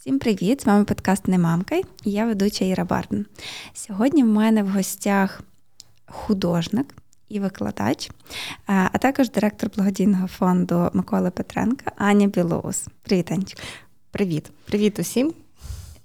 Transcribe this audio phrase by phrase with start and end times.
[0.00, 0.62] Всім привіт!
[0.62, 3.26] З вами подкаст «Не мамка» і я ведуча Іра Барден.
[3.72, 5.40] Сьогодні в мене в гостях
[6.06, 6.94] художник
[7.28, 8.10] і викладач,
[8.66, 12.86] а також директор благодійного фонду Миколи Петренка Аня Білоус.
[13.02, 13.62] Привіт, Анечка.
[14.10, 15.32] Привіт, привіт усім.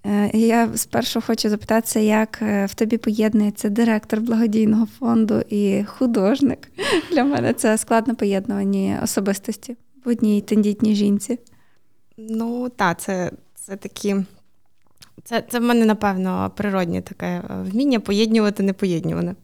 [0.06, 6.72] Е, я спершу хочу запитатися, як е, в тобі поєднується директор благодійного фонду і художник.
[7.12, 11.40] Для мене це складно поєднувані особистості в одній тендітній жінці.
[12.18, 13.32] Ну, так, це
[13.66, 14.16] це такі.
[15.24, 19.36] Це це в мене, напевно, природнє таке е, вміння поєднувати непоєднюване.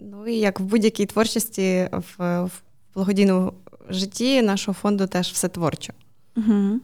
[0.00, 2.50] Ну і як в будь-якій творчості в, в
[2.94, 3.52] благодійному
[3.88, 5.92] житті нашого фонду теж все творчо.
[6.36, 6.80] Угу.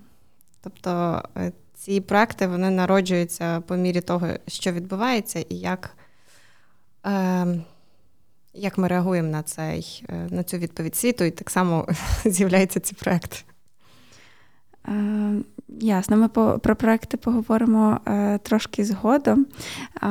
[0.62, 1.22] Тобто
[1.74, 5.96] ці проекти вони народжуються по мірі того, що відбувається, і як
[7.06, 7.46] е,
[8.54, 11.88] як ми реагуємо на цей, е, на цю відповідь світу, і так само
[12.24, 13.36] з'являються ці проекти.
[14.88, 15.42] Е,
[15.80, 19.46] ясно, ми по, про проекти поговоримо е, трошки згодом.
[20.02, 20.08] Е,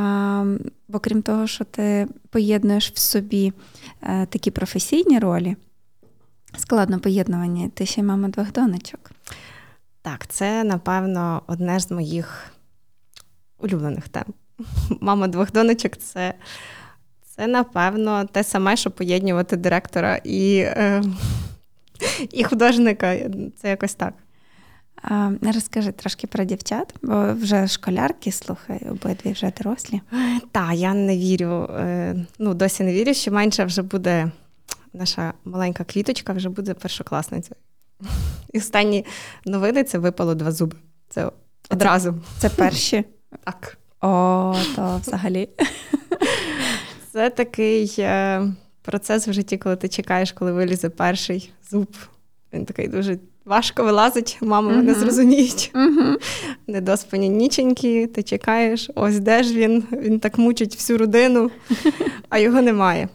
[0.88, 3.54] бо крім того, що ти поєднуєш в собі
[4.02, 5.56] е, такі професійні ролі,
[6.58, 9.12] складно поєднувані, ти ще й мама двох донечок.
[10.02, 12.46] Так, це, напевно, одне з моїх
[13.60, 14.26] улюблених тем.
[15.02, 16.34] Мама двох донечок це,
[17.26, 20.66] це напевно, те саме, що поєднувати директора і,
[22.32, 23.18] і художника.
[23.58, 24.14] Це якось так.
[25.42, 30.02] Розкажи трошки про дівчат, бо вже школярки, слухай, обидві вже дорослі.
[30.52, 34.32] Так, я не вірю, е, ну досі не вірю, що менше вже буде
[34.94, 37.56] наша маленька квіточка, вже буде першокласницею.
[38.54, 39.06] І останні
[39.46, 40.78] новини це випало два зуби.
[41.10, 41.32] Це
[41.70, 42.16] одразу.
[42.40, 43.04] Це, це перші?
[43.44, 43.78] Так.
[44.02, 45.50] О, то взагалі.
[47.12, 48.48] Це такий е,
[48.82, 51.96] процес в житті, коли ти чекаєш, коли вилізе перший зуб.
[52.54, 54.76] Він такий дуже важко вилазить, мами uh-huh.
[54.76, 55.72] мене зрозуміють.
[55.74, 56.16] Uh-huh.
[56.68, 61.52] Недоспані ніченькі, ти чекаєш, ось де ж він, він так мучить всю родину,
[62.30, 63.10] а його немає.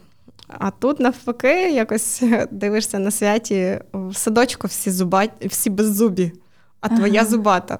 [0.47, 6.31] А тут, навпаки, якось дивишся на святі в садочку всі зуба, всі беззубі,
[6.81, 6.97] а ага.
[6.97, 7.79] твоя зубата.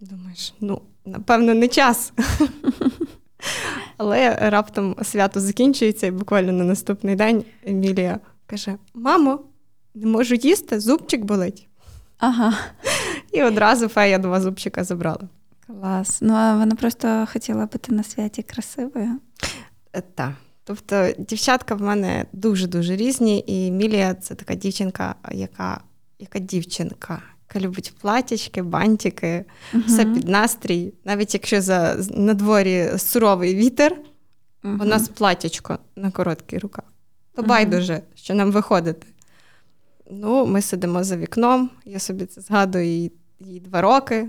[0.00, 2.12] Думаєш, ну, напевно, не час.
[3.96, 9.40] Але раптом свято закінчується, і буквально на наступний день Емілія каже: Мамо,
[9.94, 11.68] не можу їсти, зубчик болить.
[12.24, 12.54] Ага.
[13.32, 15.28] І одразу фея два зубчика забрала.
[15.66, 16.18] Клас.
[16.20, 19.20] Ну, а вона просто хотіла бути на святі красивою.
[19.92, 20.32] Е, так.
[20.64, 25.80] Тобто дівчатка в мене дуже-дуже різні, і Мілія це така дівчинка, яка
[26.18, 30.94] яка дівчинка, яка любить платячки, бантики, uh все під настрій.
[31.04, 33.92] Навіть якщо за на дворі суровий вітер,
[34.62, 36.84] uh у нас платячко на короткий руках.
[37.34, 39.06] То uh байдуже, що нам виходити.
[40.10, 44.28] Ну, Ми сидимо за вікном, я собі це згадую їй, їй два роки,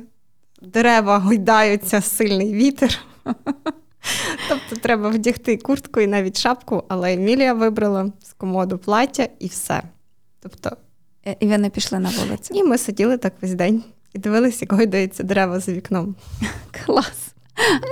[0.62, 3.00] дерева гойдаються, сильний вітер.
[4.50, 9.84] Тобто треба вдягти куртку і навіть шапку, але Емілія вибрала з комоду плаття і все.
[10.40, 10.78] Тобто,
[11.40, 12.54] І вони пішли на вулицю.
[12.54, 16.16] І ми сиділи так весь день і дивилися, як гойдаються дерева за вікном.
[16.86, 17.36] Клас.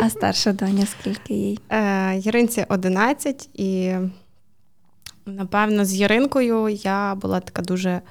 [0.01, 1.59] А старша доня, скільки їй?
[1.69, 3.93] Е, Яринці 11, і,
[5.25, 8.01] напевно, з Яринкою я була така дуже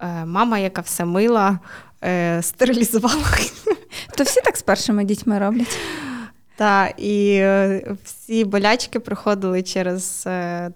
[0.00, 1.58] е, мама, яка все мила,
[2.04, 3.24] е, стерилізувала.
[4.16, 5.78] То всі так з першими дітьми роблять.
[6.56, 10.22] Так, і е, всі болячки проходили через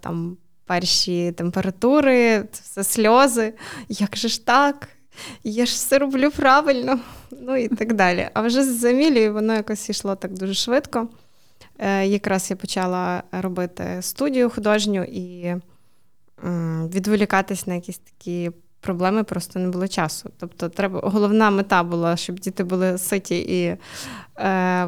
[0.01, 3.53] там перші температури, все сльози.
[3.89, 4.87] Як же ж так?
[5.43, 6.99] Я ж все роблю правильно,
[7.31, 8.29] ну і так далі.
[8.33, 11.07] А вже з Емілією воно якось йшло так дуже швидко.
[11.79, 15.55] Е, якраз я почала робити студію художню і
[16.93, 18.51] відволікатись на якісь такі
[18.83, 20.29] проблеми просто не було часу.
[20.39, 23.77] Тобто, треба головна мета була, щоб діти були ситі і
[24.43, 24.85] е,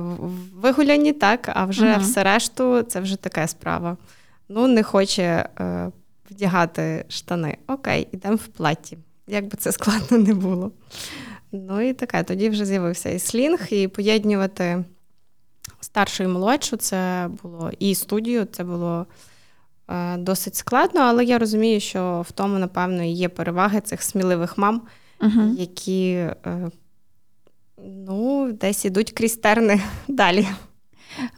[0.56, 3.98] вигуляні, так, а вже uh все решту це вже така справа.
[4.50, 5.92] Ну, не хоче е,
[6.32, 7.58] вдягати штани.
[7.68, 8.98] Окей, йдемо в платі.
[9.28, 10.72] Як би це складно не було.
[11.52, 14.84] Ну і таке, тоді вже з'явився і слінг, і поєднувати
[15.86, 19.06] старшу і молодшу це було і студію, це було.
[19.90, 24.82] Е, досить складно, але я розумію, що в тому, напевно, є переваги цих сміливих мам,
[25.20, 26.72] uh які е,
[28.08, 30.48] ну, десь ідуть крізь терни далі.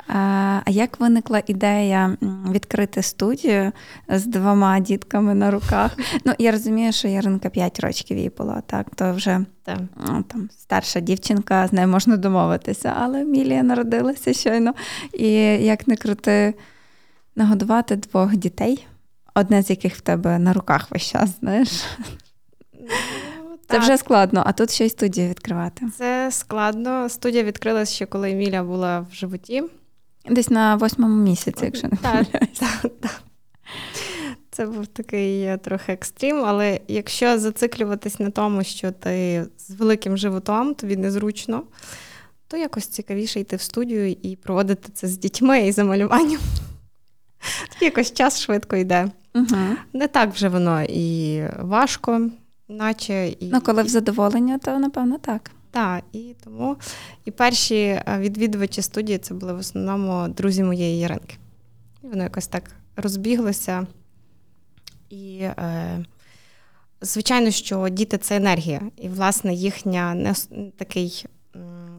[0.07, 2.17] А як виникла ідея
[2.51, 3.71] відкрити студію
[4.09, 5.97] з двома дітками на руках?
[6.25, 9.79] Ну, я розумію, що Яринка 5 років їй було, так, то вже так.
[10.27, 14.73] там старша дівчинка, з нею можна домовитися, але Мілія народилася щойно.
[15.13, 15.31] І
[15.65, 16.53] як не крути,
[17.35, 18.87] нагодувати двох дітей,
[19.35, 21.69] одне з яких в тебе на руках весь час, знаєш?
[23.67, 25.85] Це вже складно, а тут ще й студію відкривати.
[25.97, 27.09] Це складно.
[27.09, 29.63] Студія відкрилася ще коли Еміля була в животі.
[30.29, 32.61] Десь на восьмому місяці, якщо не помиляюсь.
[34.51, 40.17] Це був такий е, трохи екстрім, але якщо зациклюватись на тому, що ти з великим
[40.17, 41.63] животом, тобі незручно,
[42.47, 46.39] то якось цікавіше йти в студію і проводити це з дітьми і за малюванням.
[47.81, 49.11] Якось час швидко йде.
[49.35, 49.57] Угу.
[49.93, 52.29] Не так вже воно і важко,
[52.67, 53.27] наче.
[53.27, 53.49] І...
[53.51, 55.51] Ну, коли в задоволення, то напевно так.
[55.71, 56.77] Так, і тому
[57.25, 61.35] і перші е, відвідувачі студії це були в основному друзі моєї Яринки.
[62.03, 62.63] І воно якось так
[62.95, 63.87] розбіглося.
[65.09, 66.05] І, е,
[67.01, 70.33] звичайно, що діти це енергія, і, власне, їхня не
[70.77, 71.25] такий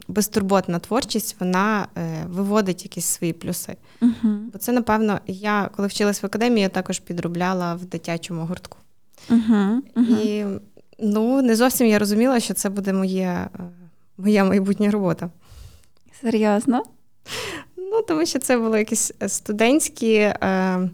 [0.07, 3.75] безтурботна творчість, вона е, виводить якісь свої плюси.
[4.01, 4.39] Uh-huh.
[4.53, 8.77] Бо це, напевно, я коли вчилась в академії, я також підробляла в дитячому гуртку.
[9.29, 9.81] Uh-huh.
[9.95, 10.21] Uh-huh.
[10.23, 10.45] І
[10.99, 13.49] ну, не зовсім я розуміла, що це буде моє, е,
[14.17, 15.29] моя майбутня робота.
[16.21, 16.83] Серйозно?
[17.77, 20.13] Ну, тому що це були якісь студентські.
[20.13, 20.89] Е,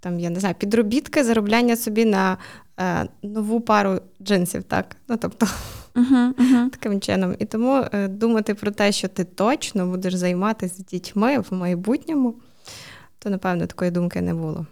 [0.00, 2.36] там, я не знаю, підробітки, заробляння собі на
[2.80, 4.96] е, нову пару джинсів, так?
[5.08, 5.46] Ну, тобто,
[5.94, 6.70] uh-huh, uh-huh.
[6.70, 7.36] таким чином.
[7.38, 12.34] І тому е, думати про те, що ти точно будеш займатися дітьми в майбутньому,
[13.18, 14.66] то, напевно, такої думки не було.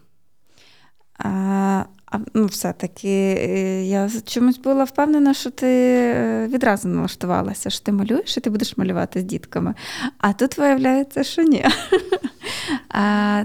[1.18, 7.84] А, а ну, Все-таки е, я чомусь була впевнена, що ти е, відразу налаштувалася, що
[7.84, 9.74] ти малюєш і ти будеш малювати з дітками.
[10.18, 11.64] А тут виявляється, що ні.
[12.88, 13.44] А,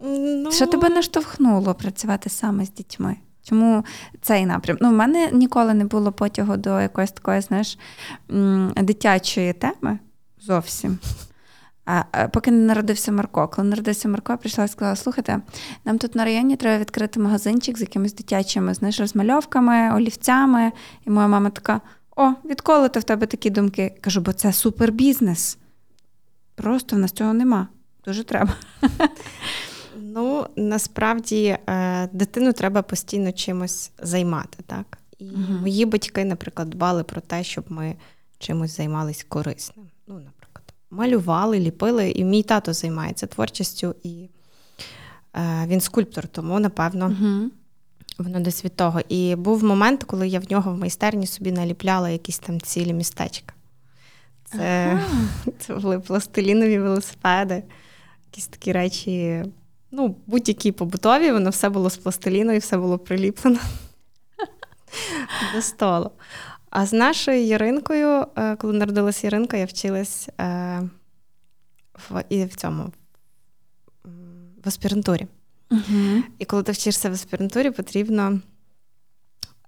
[0.00, 0.52] Ну...
[0.52, 3.16] Що тебе наштовхнуло працювати саме з дітьми?
[3.42, 3.84] Чому
[4.22, 4.78] цей напрям?
[4.80, 7.78] Ну, в мене ніколи не було потягу до якоїсь такої, знаєш,
[8.76, 9.98] дитячої теми
[10.40, 10.98] зовсім.
[11.86, 13.48] А Поки не народився Марко.
[13.48, 15.40] Коли народився Марко, я прийшла і сказала: слухайте,
[15.84, 20.72] нам тут на районі треба відкрити магазинчик з якимись дитячими знаєш, розмальовками, олівцями.
[21.06, 21.80] І моя мама така:
[22.16, 23.94] О, відколи то в тебе такі думки?
[24.00, 25.58] Кажу, бо це супербізнес.
[26.54, 27.68] Просто в нас цього нема.
[28.04, 28.54] Дуже треба.
[29.98, 34.98] Ну, насправді е, дитину треба постійно чимось займати, так?
[35.18, 37.96] І uh мої батьки, наприклад, дбали про те, щоб ми
[38.38, 39.86] чимось займалися корисним.
[40.06, 40.35] Ну, наприклад,
[40.90, 44.28] малювали, ліпили, і мій тато займається творчістю, і
[45.34, 47.48] е, він скульптор, тому, напевно, uh
[48.18, 49.00] воно десь від того.
[49.08, 53.54] І був момент, коли я в нього в майстерні собі наліпляла якісь там цілі містечка.
[54.44, 57.62] Це, uh це були пластилінові велосипеди,
[58.30, 59.42] якісь такі речі
[59.90, 63.58] ну, будь-які побутові, воно все було з пластиліну і все було приліплено
[65.54, 66.10] до столу.
[66.70, 70.82] А з нашою Яринкою, е, коли народилася Яринка, я вчилась е,
[71.94, 72.92] в і в цьому
[74.64, 75.26] в аспірантурі.
[75.70, 78.40] uh І коли ти вчишся в аспірантурі, потрібно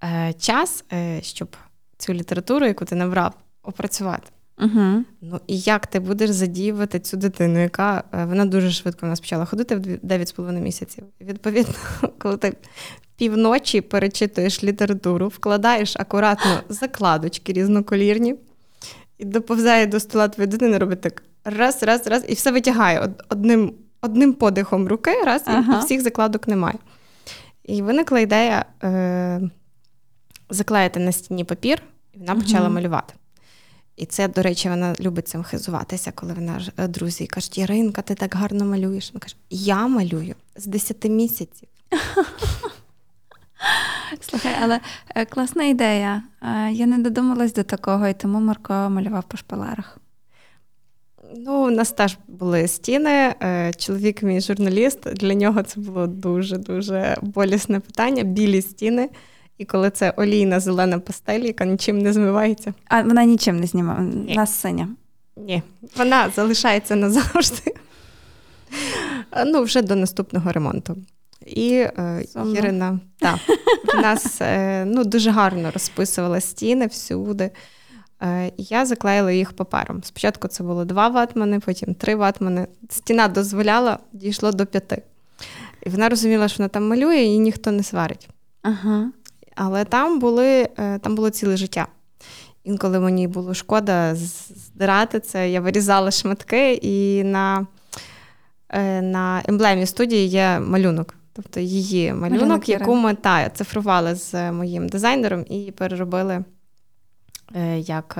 [0.04, 0.84] е, час,
[1.20, 1.56] щоб
[1.98, 4.30] цю літературу, яку ти набрав, опрацювати.
[4.58, 5.04] Угу.
[5.20, 9.44] Ну і як ти будеш задіювати цю дитину, яка вона дуже швидко в нас почала
[9.44, 11.04] ходити в 9,5 місяців.
[11.20, 11.74] Відповідно,
[12.18, 12.56] коли ти
[13.18, 18.34] півночі перечитуєш літературу, вкладаєш акуратно закладочки різноколірні,
[19.18, 23.72] і доповзає до стола твоєї дитини, робить так раз, раз, раз, і все витягає одним
[24.00, 25.78] одним подихом руки, раз, ага.
[25.78, 26.78] і всіх закладок немає.
[27.64, 29.40] І виникла ідея е,
[30.50, 31.82] заклеїти на стіні папір,
[32.12, 33.14] і вона почала малювати.
[33.96, 38.14] І це, до речі, вона любить цим хизуватися, коли вона е, друзі кажуть, Яринка, ти
[38.14, 39.10] так гарно малюєш.
[39.12, 41.68] Вона каже, я малюю з 10 місяців.
[44.20, 44.80] Слухай, але
[45.14, 46.22] е, класна ідея.
[46.42, 49.98] Е, я не додумалась до такого, і тому Марко малював по шпалерах.
[51.36, 53.34] Ну, у нас теж були стіни.
[53.76, 58.22] Чоловік, мій журналіст, для нього це було дуже-дуже болісне питання.
[58.22, 59.08] Білі стіни.
[59.58, 62.74] І коли це олійна зелена пастель, яка нічим не змивається.
[62.88, 64.88] А вона нічим не знімає, вона синя.
[65.36, 65.62] Ні,
[65.96, 67.74] вона залишається назавжди.
[69.46, 70.96] Ну, вже до наступного ремонту.
[71.46, 73.38] І е, Ірина та,
[73.94, 77.50] в нас е, ну, дуже гарно розписувала стіни всюди.
[78.22, 80.02] Е, Я заклеїла їх папером.
[80.02, 82.66] Спочатку це було два ватмани, потім три ватмани.
[82.90, 85.02] Стіна дозволяла, дійшло до п'яти.
[85.82, 88.28] І вона розуміла, що вона там малює, і ніхто не сварить.
[88.62, 89.10] Ага.
[89.54, 91.86] Але там були, е, там було ціле життя.
[92.64, 97.66] Інколи мені було шкода здирати це, я вирізала шматки, і на
[98.68, 101.14] е, на емблемі студії є малюнок.
[101.42, 106.44] Тобто її малюнок, малюнок яку ми та, цифрували з моїм дизайнером і переробили
[107.54, 108.18] е, як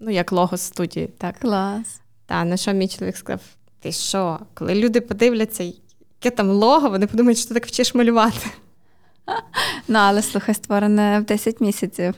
[0.00, 1.06] ну, як лого студії.
[1.06, 1.38] Так.
[1.38, 2.00] Клас.
[2.26, 3.40] Та, на що мій чоловік сказав:
[3.80, 8.48] ти що, коли люди подивляться, яке там лого, вони подумають, що ти так вчиш малювати.
[9.88, 12.14] Ну, але слухай, створене в 10 місяців.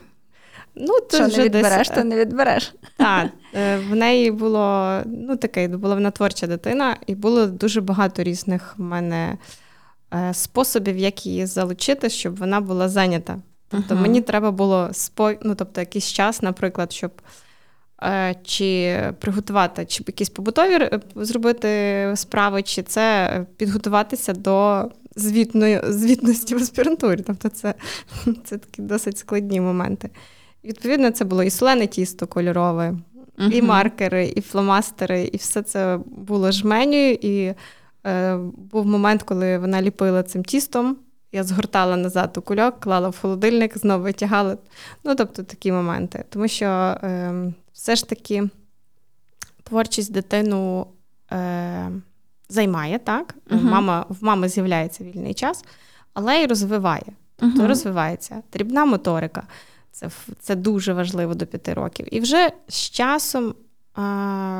[0.75, 1.97] Ну, ти Що вже не відбереш, десь...
[1.97, 2.73] то не відбереш.
[2.97, 3.29] Так,
[3.89, 8.81] в неї було ну таке, була вона творча дитина, і було дуже багато різних в
[8.81, 9.37] мене
[10.33, 13.37] способів, як її залучити, щоб вона була зайнята.
[13.71, 14.01] Тобто uh-huh.
[14.01, 15.31] мені треба було спо...
[15.41, 17.11] ну, тобто якийсь час, наприклад, щоб
[18.03, 26.57] е, чи приготувати, чи якісь побутові зробити справи, чи це підготуватися до звітної, звітності в
[26.57, 27.23] аспірантурі.
[27.27, 27.73] Тобто це
[28.43, 30.09] це такі досить складні моменти.
[30.63, 32.95] відповідно, це було і солене тісто кольорове,
[33.37, 33.51] uh-huh.
[33.51, 37.09] і маркери, і фломастери, і все це було жменю.
[37.09, 37.53] І
[38.05, 38.37] е,
[38.71, 40.97] був момент, коли вона ліпила цим тістом.
[41.31, 44.57] Я згортала назад у кульок, клала в холодильник, знову витягала.
[45.03, 46.25] Ну, тобто такі моменти.
[46.29, 48.49] Тому що е, все ж таки
[49.63, 50.87] творчість дитину
[51.31, 51.91] е,
[52.49, 53.35] займає, так?
[53.49, 53.63] Uh-huh.
[53.63, 55.65] Мама, В мами з'являється вільний час,
[56.13, 57.13] але й розвиває.
[57.35, 57.67] Тобто uh-huh.
[57.67, 58.43] розвивається.
[58.53, 59.43] Дрібна моторика.
[59.91, 62.07] Це це дуже важливо до п'яти років.
[62.11, 63.55] І вже з часом,
[63.97, 64.01] е,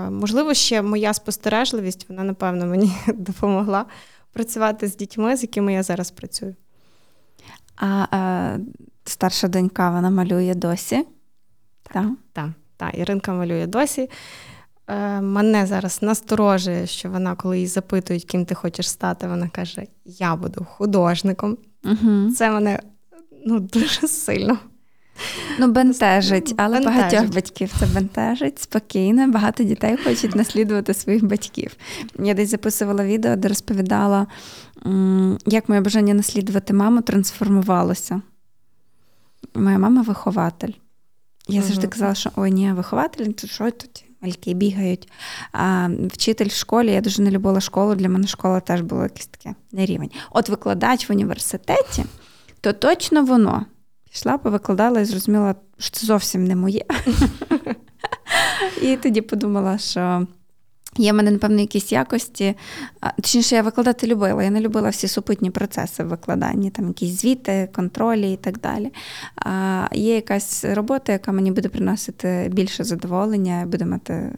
[0.10, 3.86] можливо, ще моя спостережливість, вона, напевно, мені допомогла
[4.34, 6.56] працювати з дітьми, з якими я зараз працюю.
[7.76, 8.58] А, а
[9.06, 11.06] старша донька вона малює досі?
[11.84, 12.50] Так, так.
[12.78, 12.98] так.
[12.98, 14.10] Іринка малює досі.
[14.88, 19.86] Е, Мене зараз насторожує, що вона, коли її запитують, ким ти хочеш стати, вона каже:
[20.06, 21.58] Я буду художником.
[21.84, 22.32] Угу.
[22.32, 22.80] Це мене
[23.46, 24.58] ну, дуже сильно
[25.60, 27.02] Ну, бентежить, але бентежить.
[27.02, 29.32] багатьох батьків це бентежить спокійно.
[29.32, 31.76] Багато дітей хочуть наслідувати своїх батьків.
[32.20, 34.28] Я десь записувала відео, де розповідала,
[35.46, 38.22] як моє бажання наслідувати маму трансформувалося.
[39.56, 40.74] Моя мама вихователь.
[41.48, 44.04] Я завжди казала, що ой, ні, вихователь, то що тут?
[44.22, 45.12] Мальки бігають.
[45.52, 47.96] А Вчитель в школі, я дуже не любила школу.
[47.96, 50.10] Для мене школа теж була якийсь таке нерівень.
[50.32, 52.06] От викладач в університеті,
[52.62, 53.66] то точно воно.
[54.12, 56.86] Пішла, повикладала і зрозуміла, що це зовсім не моє.
[58.82, 60.28] І тоді подумала, що
[60.98, 62.56] Є в мене, напевно, якісь якості.
[63.16, 64.44] Точніше, я викладати любила.
[64.44, 68.92] Я не любила всі супутні процеси в викладанні, там якісь звіти, контролі і так далі.
[69.36, 74.32] А Є якась робота, яка мені буде приносити більше задоволення, буде мати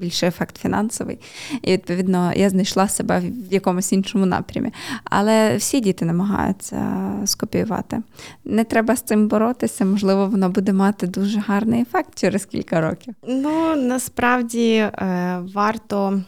[0.00, 1.18] більший ефект фінансовий.
[1.62, 4.72] І, відповідно, я знайшла себе в якомусь іншому напрямі.
[5.04, 8.02] Але всі діти намагаються скопіювати.
[8.44, 13.14] Не треба з цим боротися, можливо, воно буде мати дуже гарний ефект через кілька років.
[13.28, 16.22] Ну, насправді е, варто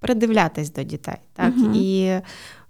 [0.00, 1.16] придивлятись до дітей.
[1.34, 1.54] Так?
[1.56, 1.72] Угу.
[1.74, 2.20] І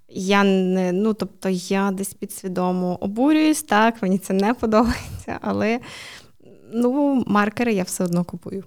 [0.09, 5.81] я не, ну, тобто я десь підсвідомо обурююсь, так, мені це не подобається, але
[6.73, 8.65] ну, маркери я все одно купую.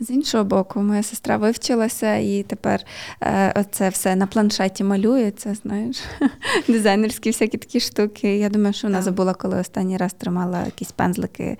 [0.00, 2.84] З іншого боку, моя сестра вивчилася і тепер
[3.20, 6.00] е, оце все на планшеті малюється, знаєш,
[6.68, 8.38] дизайнерські всякі такі штуки.
[8.38, 11.58] Я думаю, що вона забула, коли останній раз тримала якісь пензлики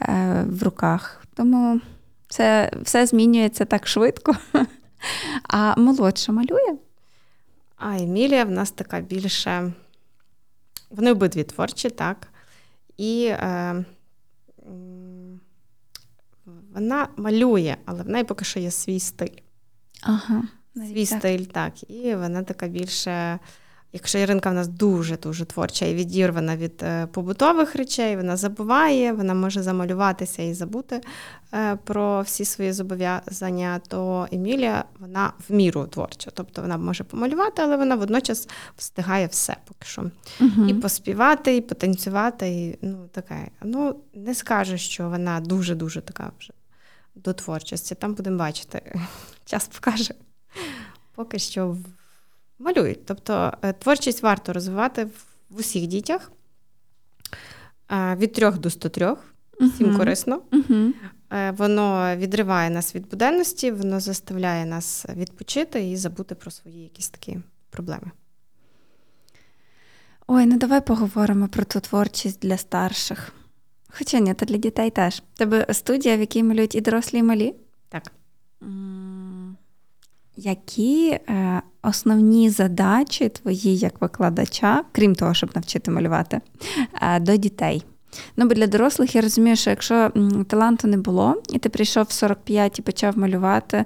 [0.00, 1.24] е, в руках.
[1.34, 1.80] Тому
[2.28, 4.36] це все змінюється так швидко.
[5.42, 6.76] А молодша малює?
[7.76, 9.72] А Емілія в нас така більше.
[10.90, 12.28] Вони обидві творчі, так.
[12.96, 13.84] І е,
[16.78, 19.36] вона малює, але в неї поки що є свій стиль.
[20.02, 20.42] Ага,
[20.74, 21.18] Свій так.
[21.18, 21.90] стиль, так.
[21.90, 23.38] І вона така більше
[23.92, 29.34] Якщо Іринка в нас дуже-дуже творча і відірвана від е, побутових речей, вона забуває, вона
[29.34, 31.00] може замалюватися і забути
[31.54, 36.30] е, про всі свої зобов'язання, то Емілія вона в міру творча.
[36.34, 40.10] Тобто вона може помалювати, але вона водночас встигає все поки що.
[40.40, 40.66] Угу.
[40.68, 43.48] І поспівати, і потанцювати, і ну таке.
[43.62, 46.52] Ну, не скажу, що вона дуже-дуже така вже
[47.24, 47.94] до творчості.
[47.94, 49.00] Там будемо бачити.
[49.44, 50.14] Час покаже.
[51.14, 51.76] Поки що
[52.58, 53.06] малюють.
[53.06, 55.04] Тобто е, творчість варто розвивати
[55.50, 56.32] в усіх дітях
[57.90, 59.16] е, від трьох до 103,
[59.60, 59.96] всім uh-huh.
[59.96, 60.42] корисно.
[60.52, 60.92] Uh-huh.
[61.56, 67.38] Воно відриває нас від буденності, воно заставляє нас відпочити і забути про свої якісь такі
[67.70, 68.10] проблеми.
[70.26, 73.32] Ой, ну давай поговоримо про ту творчість для старших.
[73.88, 75.22] Хоча ні, то для дітей теж.
[75.36, 77.54] Тебе студія, в якій малюють і дорослі, і малі?
[77.88, 78.12] Так.
[80.36, 86.40] Які е, основні задачі твої як викладача, крім того, щоб навчити малювати,
[87.02, 87.84] е, до дітей?
[88.36, 90.12] Ну, бо для дорослих я розумію, що якщо
[90.48, 93.84] таланту не було, і ти прийшов в 45 і почав малювати,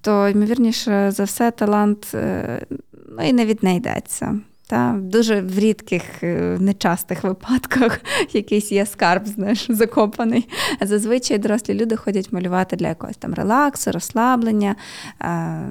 [0.00, 2.66] то ймовірніше за все талант е,
[3.08, 4.40] ну, і не віднайдеться.
[4.68, 8.00] Та, Дуже в рідких, е, нечастих випадках
[8.32, 10.48] якийсь є скарб, знаєш, закопаний.
[10.80, 14.76] Зазвичай дорослі люди ходять малювати для якогось там релаксу, розслаблення,
[15.22, 15.68] е,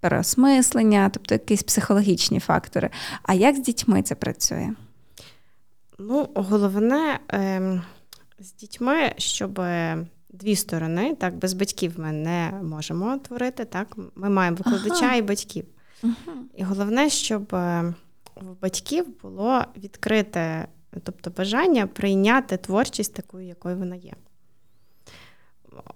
[0.00, 2.90] переосмислення, тобто якісь психологічні фактори.
[3.22, 4.70] А як з дітьми це працює?
[5.98, 7.82] Ну, головне, ем,
[8.38, 9.60] з дітьми, щоб
[10.30, 13.64] дві сторони, так, без батьків ми не можемо творити.
[13.64, 15.14] Так, Ми маємо викладача ага.
[15.14, 15.64] і батьків.
[16.02, 16.36] Ага.
[16.56, 17.94] І головне, щоб е,
[18.36, 20.68] в батьків було відкрите,
[21.02, 24.12] тобто бажання прийняти творчість такою, якою вона є.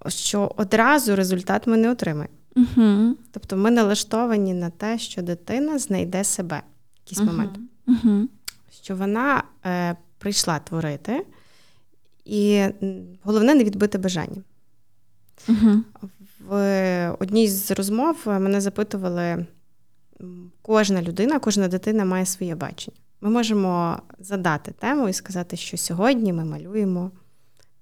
[0.09, 2.35] Що одразу результат ми не отримаємо.
[2.57, 3.17] Угу.
[3.31, 6.63] Тобто ми налаштовані на те, що дитина знайде себе
[6.95, 7.31] в якийсь угу.
[7.31, 7.59] момент.
[7.87, 8.29] Угу.
[8.83, 11.27] Що вона е, прийшла творити,
[12.25, 12.65] і
[13.23, 14.43] головне не відбити бажання.
[15.49, 15.83] Угу.
[16.49, 19.47] В одній з розмов мене запитували:
[20.62, 22.96] кожна людина, кожна дитина має своє бачення.
[23.20, 27.11] Ми можемо задати тему і сказати, що сьогодні ми малюємо,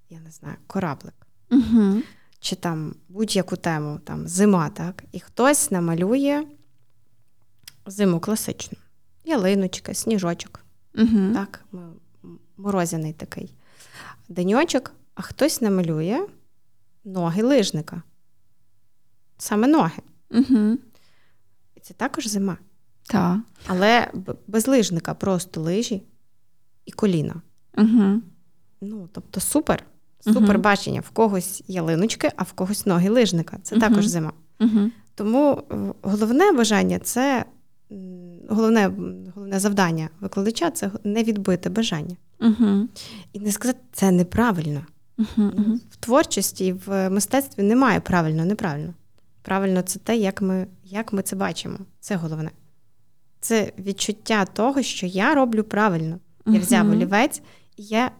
[0.09, 1.13] я не знаю, кораблик.
[1.51, 2.01] Угу.
[2.39, 6.45] Чи там будь-яку тему, там зима, так, і хтось намалює
[7.85, 8.77] зиму класичну.
[9.25, 10.65] Ялиночка, сніжочок.
[10.97, 11.33] Угу.
[11.33, 11.65] Так,
[12.57, 13.53] морозяний такий
[14.29, 16.27] деньочок, а хтось намалює
[17.03, 18.01] ноги лижника.
[19.37, 20.01] Саме ноги.
[20.31, 20.77] Угу.
[21.85, 22.57] Це також зима.
[23.03, 23.39] Так.
[23.67, 24.11] Але
[24.47, 26.03] без лижника просто лижі
[26.85, 27.41] і коліна.
[27.77, 28.21] Угу.
[28.81, 29.83] Ну, тобто, супер.
[30.19, 30.99] Супер бачення.
[30.99, 33.57] В когось ялиночки, а в когось ноги лижника.
[33.63, 34.33] Це також зима.
[35.15, 37.45] Тому е, головне бажання це
[38.49, 38.91] головне
[39.35, 42.15] головне завдання викладача це не відбити бажання.
[42.41, 42.87] Угу.
[43.33, 44.85] І не сказати, це неправильно.
[45.17, 45.27] Угу,
[45.57, 45.79] угу.
[45.91, 48.93] В творчості, в мистецтві немає правильно, неправильно.
[49.45, 51.77] Правильно, це те, як ми, як ми це бачимо.
[51.99, 52.51] Це головне.
[53.39, 56.19] Це відчуття того, що я роблю правильно.
[56.45, 57.41] Я взяв олівець,
[57.77, 58.11] я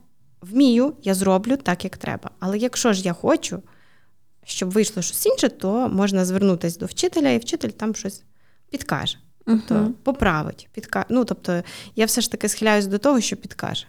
[0.41, 2.29] вмію, я зроблю так, як треба.
[2.39, 3.63] Але якщо ж я хочу,
[4.43, 8.23] щоб вийшло щось інше, то можна звернутися до вчителя, і вчитель там щось
[8.69, 9.17] підкаже.
[9.45, 9.91] Тобто uh-huh.
[9.91, 11.05] поправить, підка...
[11.09, 11.63] Ну, тобто,
[11.95, 13.87] я все ж таки схиляюсь до того, що підкаже.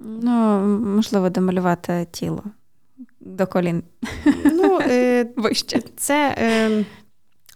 [0.00, 2.44] Ну, можливо, домалювати тіло
[3.28, 3.82] до колін.
[4.44, 5.82] Ну, е, Вище.
[5.96, 6.68] Це е,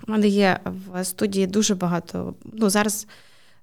[0.07, 2.35] в мене є в студії дуже багато.
[2.53, 3.07] Ну, зараз,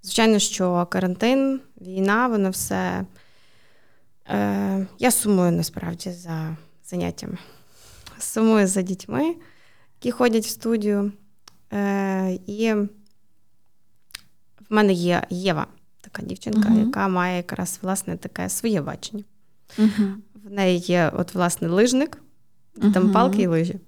[0.04, 3.06] звичайно, що карантин, війна, воно все.
[4.30, 7.38] Е, Я сумую насправді за заняттями.
[8.20, 9.36] Сумую за дітьми,
[10.02, 11.12] які ходять в студію.
[11.74, 12.88] Е, І в
[14.70, 15.68] мене є Єва,
[16.02, 16.86] така дівчинка, uh-huh.
[16.86, 19.24] яка має якраз власне таке своє бачення.
[19.78, 20.14] Uh-huh.
[20.50, 22.18] В неї є от, власне, лижник,
[22.78, 22.94] uh-huh.
[22.94, 23.80] там палки і лижі.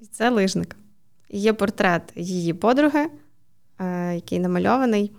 [0.00, 0.76] І це лижник.
[1.30, 3.06] Є портрет її подруги,
[3.78, 5.12] е, який намальований.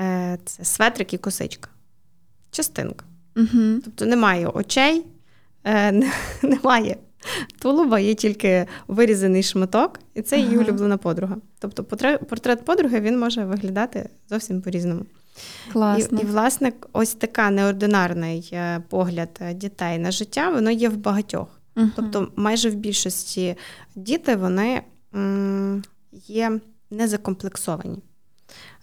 [0.00, 1.70] Е, Це светрик і косичка.
[2.50, 3.04] Частинка.
[3.84, 5.06] Тобто немає очей,
[5.64, 5.92] е,
[6.42, 6.96] немає
[7.58, 11.36] Тулуба є тільки вирізаний шматок, і це її улюблена подруга.
[11.58, 11.84] Тобто,
[12.28, 15.04] портрет подруги він може виглядати зовсім по-різному.
[15.72, 16.18] Класно.
[16.18, 20.96] І, і, власне, ось така неординарний е, погляд е, дітей на життя, воно є в
[20.96, 21.48] багатьох.
[21.76, 23.56] uh Тобто, майже в більшості
[23.94, 24.82] діти вони
[25.14, 25.82] м-
[26.26, 27.98] є незакомплексовані.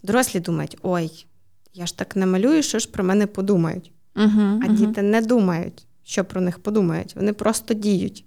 [0.03, 1.25] Дорослі думають, ой,
[1.73, 3.91] я ж так не малюю, що ж про мене подумають.
[4.15, 7.15] uh А діти не думають, що про них подумають.
[7.15, 8.25] Вони просто діють.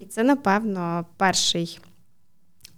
[0.00, 1.80] І це, напевно, перший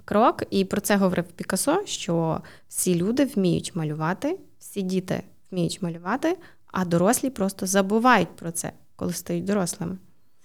[0.05, 0.43] крок.
[0.51, 4.39] І про це говорив Пікасо: що всі люди вміють малювати,
[4.77, 6.37] всі діти вміють малювати,
[6.73, 9.97] а дорослі просто забувають про це, коли стають дорослими.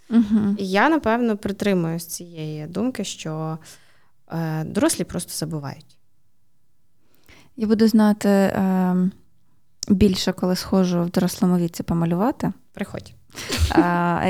[0.10, 0.56] Угу.
[0.58, 3.58] І я, напевно, притримуюсь цієї думки, що
[4.32, 5.98] е, дорослі просто забувають.
[7.58, 8.96] Я буду знати е,
[9.88, 12.54] більше, коли схожу в дорослому віці помалювати.
[12.74, 13.14] Приходь.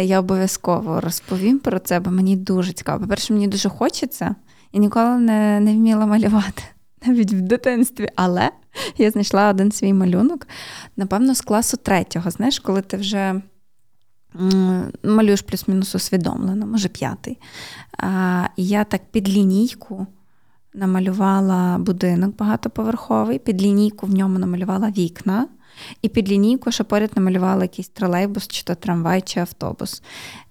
[0.02, 3.02] Я обов'язково розповім про це, бо мені дуже цікаво.
[3.02, 4.36] По-перше, мені дуже хочеться
[4.72, 6.64] і ніколи не, не вміла малювати.
[7.06, 8.50] Навіть в дитинстві, але
[8.98, 10.48] я знайшла один свій малюнок,
[10.98, 12.32] напевно, з класу третього.
[12.32, 13.42] Знаєш, коли ти вже
[15.04, 17.38] малюєш плюс-мінус усвідомлено, може п'ятий.
[18.58, 20.08] І я так під лінійку
[20.74, 25.48] намалювала будинок багатоповерховий, під лінійку в ньому намалювала вікна.
[26.02, 30.02] І під лінійку ще поряд намалювала якийсь тролейбус, чи то трамвай, чи автобус.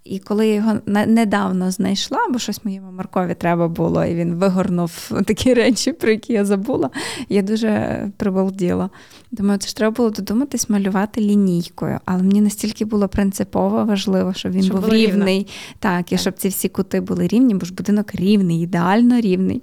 [0.05, 5.11] І коли я його недавно знайшла, бо щось моєму Маркові треба було, і він вигорнув
[5.27, 6.91] такі речі, про які я забула,
[7.29, 8.91] я дуже прибалділа.
[9.31, 14.53] Думаю, це ж треба було додуматись малювати лінійкою, але мені настільки було принципово важливо, щоб
[14.53, 15.47] він щоб був рівний.
[15.79, 19.63] Так, і щоб ці всі кути були рівні, бо ж будинок рівний, ідеально рівний.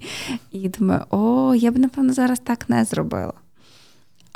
[0.52, 3.34] І думаю, о, я б, напевно, зараз так не зробила.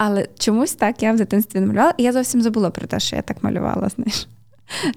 [0.03, 3.15] Але чомусь так я в дитинстві не малювала, і я зовсім забула про те, що
[3.15, 3.89] я так малювала.
[3.95, 4.27] знаєш.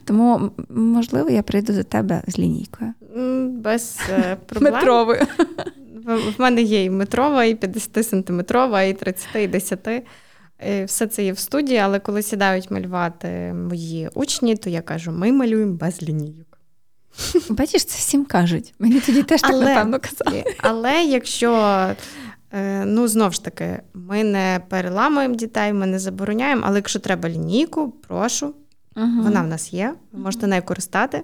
[0.04, 2.92] Тому, можливо, я прийду до тебе з лінійкою.
[3.48, 4.72] Без е, проблем.
[4.72, 5.26] Метровою.
[6.06, 9.88] В мене є і метрова, і 50-сантиметрова, і 30, і 10.
[9.88, 15.12] Е, все це є в студії, але коли сідають малювати мої учні, то я кажу:
[15.12, 16.54] ми малюємо без лінійок.
[17.48, 18.74] Бачиш, це всім кажуть.
[18.78, 20.44] Мені тоді теж так але, напевно казали.
[20.58, 21.50] Але якщо,
[22.84, 27.90] ну знову ж таки, ми не переламуємо дітей, ми не забороняємо, але якщо треба лінійку,
[27.90, 28.46] прошу,
[28.96, 29.22] угу.
[29.22, 31.22] вона в нас є, ви можете нею користати,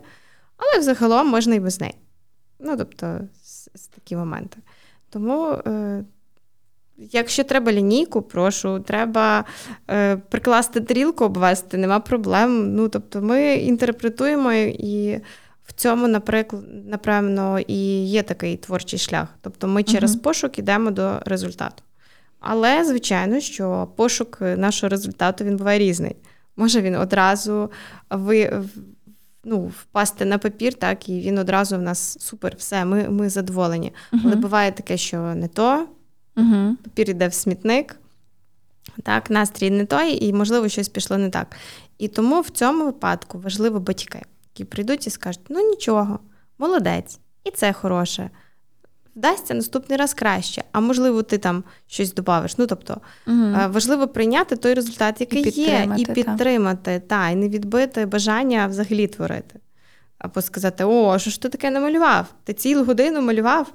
[0.56, 1.94] але взагалом можна і без неї.
[2.58, 4.58] Ну, тобто, з, з такі моменти.
[5.10, 5.50] Тому.
[5.66, 6.04] Е,
[7.12, 9.44] Якщо треба лінійку, прошу, треба
[9.90, 12.74] е, прикласти тарілку, обвести, нема проблем.
[12.74, 15.20] Ну, тобто, ми інтерпретуємо і
[15.70, 19.28] в цьому, наприклад, напевно, і є такий творчий шлях.
[19.40, 21.82] Тобто ми через uh пошук йдемо до результату.
[22.40, 26.16] Але, звичайно, що пошук нашого результату він буває різний.
[26.56, 27.70] Може він одразу
[28.10, 28.62] ви,
[29.44, 33.92] ну, впасти на папір, так, і він одразу в нас супер, все, ми ми задоволені.
[34.12, 35.86] uh Але буває таке, що не то,
[36.36, 37.96] uh папір йде в смітник,
[39.02, 41.56] так, настрій не той, і, можливо, щось пішло не так.
[41.98, 44.22] І тому в цьому випадку важливо батьки
[44.60, 46.18] які прийдуть і скажуть: ну нічого,
[46.58, 48.30] молодець, і це хороше.
[49.16, 52.58] Вдасться наступний раз краще, а можливо, ти там щось додавиш.
[52.58, 53.56] Ну, тобто, угу.
[53.68, 57.06] важливо прийняти той результат, який і є, і підтримати, та.
[57.06, 59.60] та, і не відбити бажання взагалі творити.
[60.18, 62.26] Або сказати: О, що ж ти таке намалював?
[62.44, 63.72] Ти цілу годину малював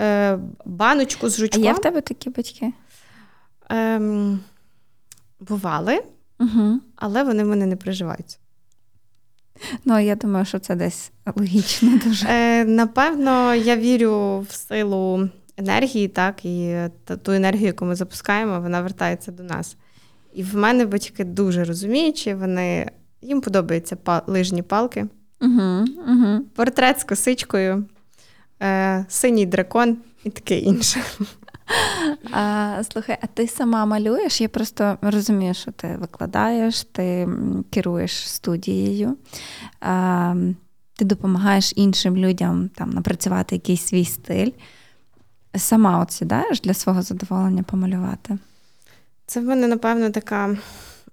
[0.00, 1.62] е, баночку з жучком.
[1.62, 2.72] А є в тебе такі батьки?
[3.68, 4.40] Ем,
[5.40, 6.02] Бували,
[6.40, 6.80] угу.
[6.96, 8.38] але вони в мене не приживаються.
[9.84, 12.26] Ну, я думаю, що це десь логічно дуже.
[12.28, 16.76] Е, Напевно, я вірю в силу енергії, так, і
[17.22, 19.76] ту енергію, яку ми запускаємо, вона вертається до нас.
[20.34, 22.90] І в мене батьки дуже розуміючі, вони
[23.22, 25.06] їм подобаються па- лижні палки,
[25.40, 26.40] угу, угу.
[26.54, 27.84] портрет з косичкою,
[28.62, 31.00] е, синій дракон і таке інше.
[32.32, 34.40] А, Слухай, а ти сама малюєш?
[34.40, 37.28] Я просто розумію, що ти викладаєш, ти
[37.70, 39.16] керуєш студією,
[39.80, 40.34] а,
[40.96, 44.50] ти допомагаєш іншим людям там напрацювати якийсь свій стиль.
[45.56, 48.38] Сама от сідаєш для свого задоволення помалювати?
[49.26, 50.56] Це в мене, напевно, така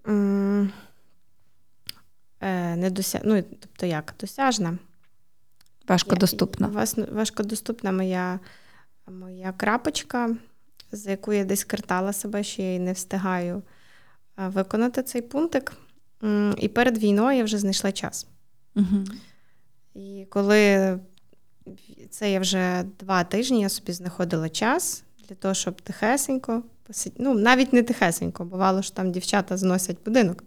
[0.08, 0.72] м-
[2.42, 3.22] е, недося...
[3.26, 4.78] ну, тобто як, досяжна.
[5.88, 6.88] Важкодоступна.
[7.12, 8.40] Важкодоступна моя
[9.08, 10.36] моя крапочка,
[10.92, 13.64] за яку я десь картала себе, що я її не встигаю
[14.38, 15.74] виконати цей пунктик.
[16.58, 18.28] І перед війною я вже знайшла час.
[18.76, 19.04] Угу.
[19.96, 21.00] І коли
[22.10, 27.24] це я вже два тижні, я собі знаходила час для того, щоб тихесенько посидіти.
[27.24, 30.44] Ну, навіть не тихесенько, бувало, що там дівчата зносять будинок.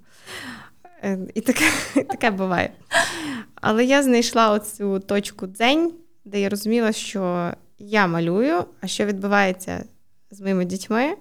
[1.02, 1.64] Е, і таке
[1.96, 2.72] і таке буває.
[3.54, 5.92] Але я знайшла оцю точку дзень,
[6.24, 9.84] де я розуміла, що я малюю, а що відбувається
[10.30, 11.16] з моїми дітьми?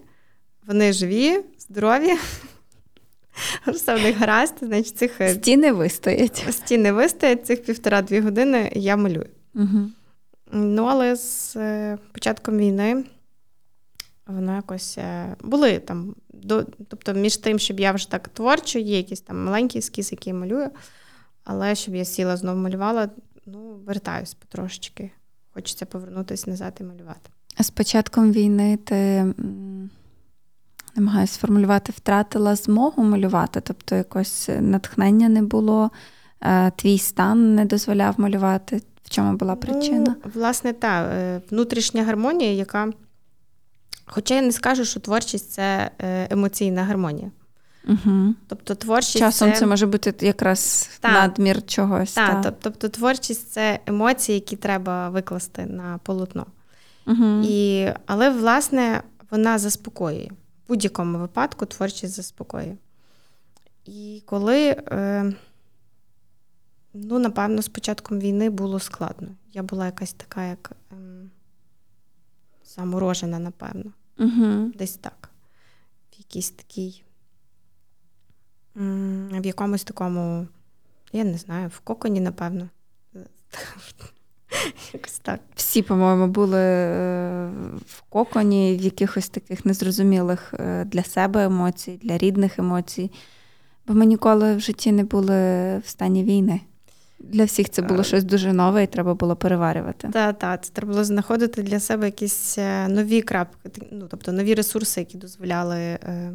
[0.68, 2.12] Вони живі, здорові.
[3.68, 6.46] Все в них гаразд, значить цих е, стіни вистоять.
[6.52, 9.30] Стіни вистоять цих півтора-дві години я малюю.
[9.56, 9.90] Угу.
[10.52, 13.04] Ну, але з е, початком війни
[14.28, 16.16] воно якось е, були там.
[16.34, 20.30] До, Тобто, між тим, щоб я вже так творчо, є якісь там маленькі ескіз, які
[20.30, 20.70] я малюю,
[21.44, 23.10] але щоб я сіла знову малювала,
[23.46, 25.12] ну, вертаюсь потрошечки
[25.56, 27.30] хочеться повернутися назад і малювати.
[27.58, 29.26] А з початком війни ти
[30.96, 35.92] намагаюся сформулювати, втратила змогу малювати, тобто якось натхнення не було,
[36.42, 38.82] е, твій стан не дозволяв малювати.
[39.04, 40.16] В чому була ну, причина?
[40.26, 42.92] Ну, Власне, та е, внутрішня гармонія, яка,
[44.06, 47.32] хоча я не скажу, що творчість це е, емоційна гармонія.
[47.88, 48.34] Угу.
[48.48, 52.14] Тобто творчість Часом це, це може бути якраз та, надмір чогось.
[52.14, 52.52] Та, та.
[52.52, 56.46] Тобто творчість це емоції, які треба викласти на полотно.
[57.08, 57.42] Угу.
[57.44, 60.30] І, Але, власне, вона заспокоює.
[60.66, 62.76] В будь-якому випадку творчість заспокоює.
[63.86, 65.34] І коли, е,
[66.94, 69.28] ну, напевно, з початком війни було складно.
[69.54, 70.96] Я була якась така, як е,
[72.66, 73.92] заморожена, напевно.
[74.20, 74.72] Угу.
[74.76, 75.30] Десь так.
[76.12, 77.04] В якійсь такій
[78.76, 80.48] в якомусь такому,
[81.14, 82.70] я не знаю, в коконі, напевно.
[84.94, 85.40] Якось так.
[85.56, 87.50] Всі, по-моєму, були е,
[87.88, 93.12] в коконі, в якихось таких незрозумілих е, для себе емоцій, для рідних емоцій.
[93.88, 95.34] Бо ми ніколи в житті не були
[95.78, 96.62] в стані війни.
[97.20, 100.10] Для всіх це було щось дуже нове, і треба було переварювати.
[100.14, 100.66] Так, так.
[100.66, 105.18] Це треба було знаходити для себе якісь е, нові крапки, ну, тобто нові ресурси, які
[105.18, 106.32] дозволяли е,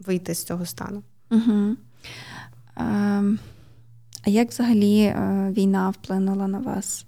[0.00, 1.02] вийти з цього стану.
[1.30, 1.76] Угу.
[2.74, 3.22] А,
[4.26, 7.06] як взагалі е, війна вплинула на вас?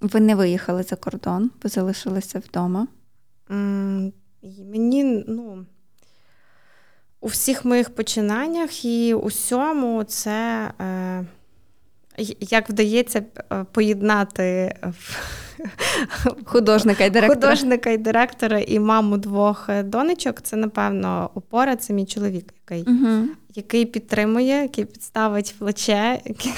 [0.00, 2.86] Ви не виїхали за кордон, ви залишилися вдома?
[4.70, 5.66] Мені, ну.
[7.20, 11.24] у всіх моїх починаннях і усьому це е,
[12.40, 14.76] як вдається е, поєднати
[16.44, 21.92] художника і директора художника і директора і маму двох е, донечок, це, напевно, опора, це
[21.92, 23.28] мій чоловік, який угу.
[23.54, 26.52] який підтримує, який підставить плече, який,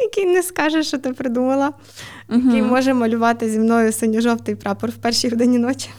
[0.00, 1.72] який не скаже, що ти придумала,
[2.28, 2.40] угу.
[2.44, 5.90] який може малювати зі мною синьо-жовтий прапор в першій годині ночі.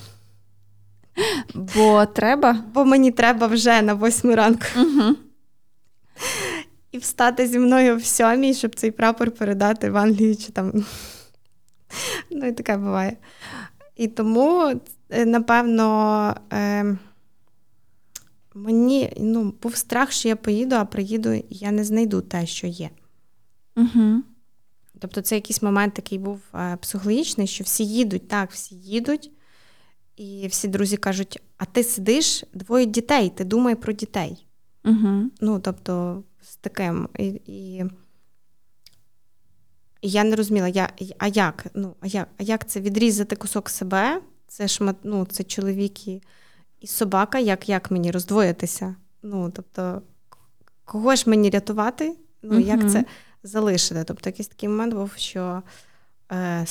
[1.54, 2.58] Бо треба?
[2.74, 4.66] Бо мені треба вже на восьму ранку.
[4.78, 5.16] Угу.
[6.92, 10.86] І встати зі мною в сьомій, щоб цей прапор передати в Англію чи там.
[12.32, 13.18] Ну, і таке буває.
[13.96, 16.98] І тому, е, напевно, е,
[18.54, 22.68] мені ну, був страх, що я поїду, а приїду, і я не знайду те, що
[22.68, 22.90] є.
[23.76, 24.24] Угу.
[25.00, 29.32] Тобто, це якийсь момент такий був е, психологічний, що всі їдуть, так, всі їдуть.
[30.16, 34.46] І всі друзі кажуть: а ти сидиш двоє дітей, ти думай про дітей.
[34.86, 35.32] Угу.
[35.42, 37.10] Ну, тобто, з таким.
[37.20, 37.84] І, і,
[40.04, 43.70] і я не розуміла, я, а як Ну, а як а як це відрізати кусок
[43.70, 44.22] себе?
[44.48, 46.22] Це шмат, ну, це чоловік і,
[46.80, 48.96] і собака, як як мені роздвоїтися?
[49.24, 50.02] Ну, тобто,
[50.86, 52.16] кого ж мені рятувати?
[52.42, 52.68] Ну, угу.
[52.68, 53.06] Як це
[53.44, 54.04] залишити?
[54.04, 55.64] Тобто, якийсь такий момент був, що
[56.32, 56.66] е,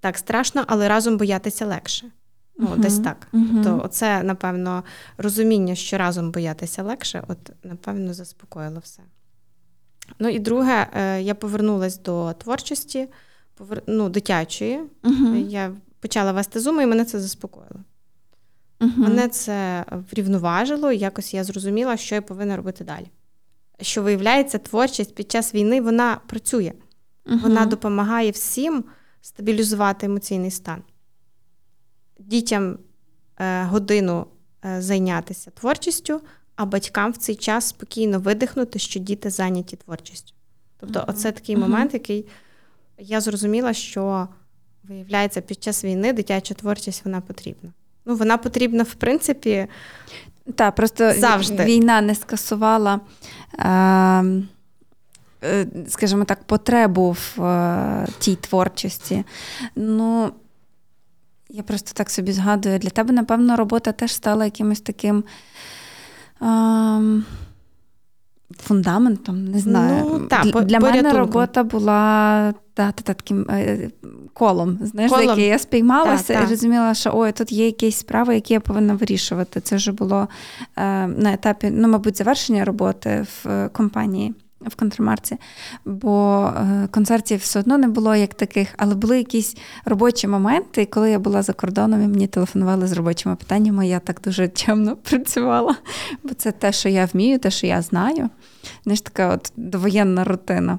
[0.00, 2.10] так страшно, але разом боятися легше.
[2.58, 2.80] Ну, uh-huh.
[2.80, 3.28] десь так.
[3.32, 3.64] Uh-huh.
[3.64, 4.84] Тобто, оце, напевно,
[5.18, 9.02] розуміння, що разом боятися легше, от, напевно, заспокоїло все.
[10.18, 13.08] Ну і друге, е, я повернулася до творчості,
[13.54, 13.82] повер...
[13.86, 14.80] ну, дитячої.
[15.02, 15.48] Uh-huh.
[15.48, 17.80] Я почала вести зуми, і мене це заспокоїло.
[18.80, 23.06] Мене це врівноважило, і якось я зрозуміла, що я повинна робити далі.
[23.80, 26.72] Що виявляється, творчість під час війни вона працює,
[27.24, 28.84] вона допомагає всім
[29.20, 30.82] стабілізувати емоційний стан
[32.18, 32.78] дітям
[33.38, 34.26] е, годину
[34.64, 36.20] е, зайнятися творчістю,
[36.56, 40.32] а батькам в цей час спокійно видихнути, що діти зайняті творчістю.
[40.80, 41.04] Тобто, uh-huh.
[41.10, 41.60] оце такий uh-huh.
[41.60, 42.26] момент, який
[42.98, 44.28] я зрозуміла, що
[44.84, 47.72] виявляється, під час війни дитяча творчість вона потрібна.
[48.04, 49.66] Ну, вона потрібна, в принципі.
[50.54, 51.64] Так, просто завжди.
[51.64, 53.00] війна не скасувала,
[53.58, 54.48] ем,
[55.44, 59.24] е, скажімо так, потребу в е, тій творчості.
[59.76, 60.32] Ну,
[61.48, 65.24] я просто так собі згадую, для тебе, напевно, робота теж стала якимось таким
[66.40, 67.24] ем,
[68.58, 70.04] фундаментом, не знаю.
[70.10, 73.90] Ну, та, Для, для мене робота була та, та, та, таким е,
[74.32, 75.26] колом, знаєш, колом.
[75.26, 78.60] за яке я спіймалася та, і розуміла, що ой, тут є якісь справи, які я
[78.60, 79.60] повинна вирішувати.
[79.60, 80.28] Це вже було
[80.76, 84.34] е, на етапі, ну, мабуть, завершення роботи в е, компанії
[84.68, 85.36] в контрмарці,
[85.84, 91.10] бо е, концертів все одно не було як таких, але були якісь робочі моменти, коли
[91.10, 95.76] я була за кордоном і мені телефонували з робочими питаннями, я так дуже чемно працювала,
[96.22, 98.30] бо це те, що я вмію, те, що я знаю.
[98.84, 100.78] Не ж така от довоєнна рутина.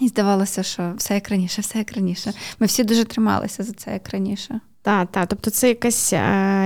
[0.00, 2.32] І здавалося, що все як раніше, все як раніше.
[2.60, 4.60] Ми всі дуже трималися за це як раніше.
[4.82, 5.28] Так, так.
[5.28, 6.20] Тобто це якась е,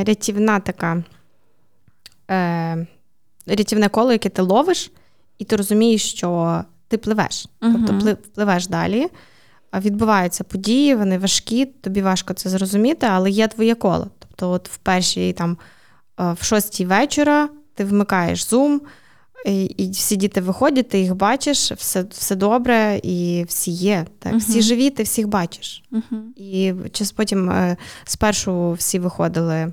[0.07, 1.05] рятівна така
[2.31, 2.87] е,
[3.47, 4.93] рятівне коло, яке ти ловиш,
[5.41, 7.85] і ти розумієш, що ти пливеш, uh-huh.
[7.87, 9.07] тобто пливеш далі.
[9.75, 14.07] Відбуваються події, вони важкі, тобі важко це зрозуміти, але є твоє коло.
[14.19, 15.59] Тобто, от в першій там
[16.21, 18.81] е, в шостій вечора ти вмикаєш зум,
[19.47, 24.07] і, і всі діти виходять, ти їх бачиш, все все добре, і всі є.
[24.19, 24.35] Так?
[24.35, 24.39] Uh-huh.
[24.39, 25.83] Всі живі, ти всіх бачиш.
[25.93, 26.23] Uh-huh.
[26.37, 29.73] І час потім е, спершу всі виходили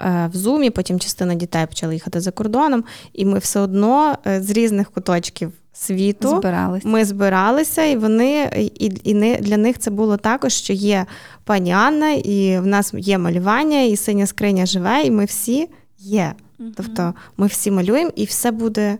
[0.00, 4.50] в Зумі, потім частина дітей почала їхати за кордоном, і ми все одно е, з
[4.50, 6.88] різних куточків світу збиралися.
[6.88, 11.06] ми збиралися, і вони і, і не, для них це було також, що є
[11.44, 16.34] пані Анна, і в нас є малювання, і синя скриня живе, і ми всі є.
[16.58, 16.68] Угу.
[16.76, 18.98] Тобто ми всі малюємо, і все буде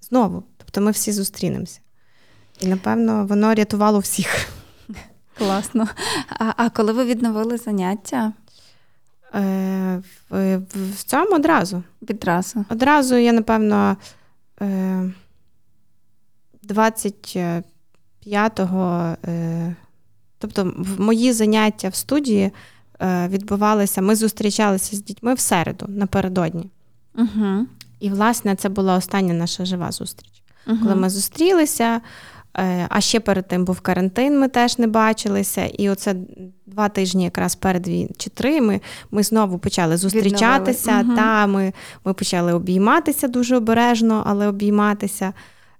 [0.00, 0.42] знову.
[0.58, 1.80] Тобто ми всі зустрінемося.
[2.60, 4.48] І напевно воно рятувало всіх.
[5.38, 5.88] Класно.
[6.28, 8.32] А, А коли ви відновили заняття?
[9.36, 10.58] Е, в,
[10.96, 11.82] в цьому одразу.
[12.02, 12.64] Відразу.
[12.68, 13.96] Одразу я, напевно,
[16.68, 19.74] 25-го, е, е,
[20.38, 22.50] тобто мої заняття в студії
[23.28, 26.70] відбувалися, ми зустрічалися з дітьми в середу напередодні.
[27.14, 27.66] Угу.
[28.00, 30.42] І, власне, це була остання наша жива зустріч.
[30.66, 30.78] Угу.
[30.82, 32.00] Коли ми зустрілися.
[32.58, 35.64] Е, а ще перед тим був карантин, ми теж не бачилися.
[35.64, 36.16] І оце
[36.66, 41.02] два тижні, якраз перед війн чи три, ми ми знову почали зустрічатися.
[41.04, 41.16] Угу.
[41.16, 41.72] Та ми,
[42.04, 45.32] ми почали обійматися дуже обережно, але обійматися.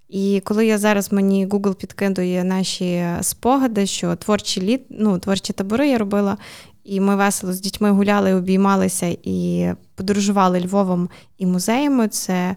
[0.09, 5.89] І коли я зараз мені Google підкидує наші спогади, що творчі літ, ну, творчі табори
[5.89, 6.37] я робила.
[6.85, 11.09] І ми весело з дітьми гуляли, обіймалися і подорожували Львовом
[11.39, 12.09] і музеями.
[12.09, 12.57] Це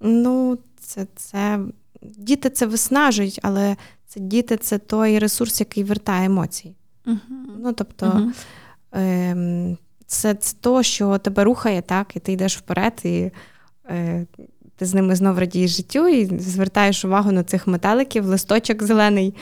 [0.00, 1.58] ну, це, це
[2.02, 6.76] діти це виснажують, але це діти це той ресурс, який вертає емоції.
[7.06, 7.16] Uh-huh.
[7.58, 9.00] Ну, тобто, uh-huh.
[9.00, 13.30] е, це це то, що тебе рухає, так, і ти йдеш вперед, і
[13.90, 14.26] е,
[14.76, 19.34] ти з ними знов радієш життю і звертаєш увагу на цих метеликів, листочок зелений,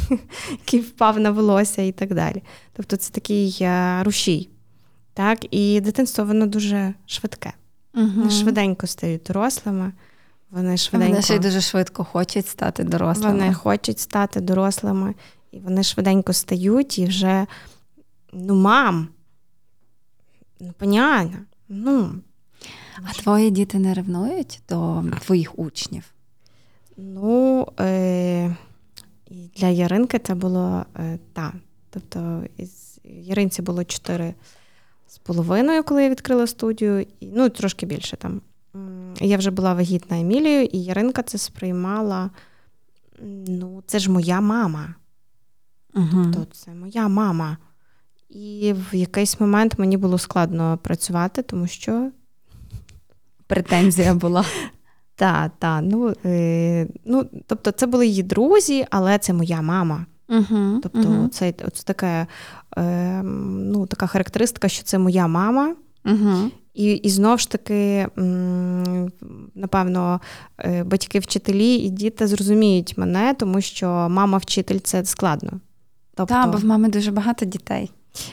[0.50, 2.42] який впав на волосся і так далі.
[2.72, 4.48] Тобто це такий е, рушій.
[5.14, 5.54] Так?
[5.54, 7.52] І дитинство воно дуже швидке.
[8.30, 9.92] Швиденько стають дорослими.
[10.50, 11.12] Вони швиденько...
[11.12, 13.32] Вони ще й дуже швидко хочуть стати дорослими.
[13.32, 15.14] Вони хочуть стати дорослими,
[15.52, 17.46] і вони швиденько стають і вже
[18.32, 19.08] ну, мам,
[20.60, 22.14] ну, понятно, ну.
[22.96, 26.04] А твої діти не ревнують до твоїх учнів?
[26.96, 28.56] Ну, е-
[29.56, 31.52] для Яринки це було е- так.
[31.90, 34.34] Тобто, із Яринці було чотири
[35.08, 38.40] з половиною, коли я відкрила студію, і, ну, трошки більше там.
[39.20, 42.30] Я вже була вагітна Емілією, і Яринка це сприймала.
[43.46, 44.94] Ну, це ж моя мама.
[45.94, 46.24] Угу.
[46.34, 47.56] Тобто це моя мама.
[48.30, 52.10] І в якийсь момент мені було складно працювати, тому що
[53.46, 54.44] претензія була.
[55.14, 55.84] Так, так.
[55.86, 60.06] Ну, е, ну, тобто, це були її друзі, але це моя мама.
[60.28, 61.28] Uh-huh, тобто, uh-huh.
[61.28, 62.26] це, це таке,
[62.78, 65.74] е, ну, така характеристика, що це моя мама.
[66.04, 66.50] Uh-huh.
[66.74, 68.08] І і знов ж таки,
[69.54, 70.20] напевно,
[70.58, 75.60] е, батьки-вчителі і діти зрозуміють мене, тому що мама-вчитель це складно.
[76.14, 76.34] Тобто...
[76.34, 77.90] Так, бо в мами дуже багато дітей.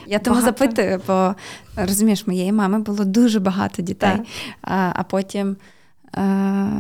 [0.08, 0.58] Я тому багато.
[0.58, 1.36] запитую, бо
[1.76, 4.18] розумієш, моєї мами було дуже багато дітей,
[4.62, 5.56] а а потім.
[6.12, 6.24] А, а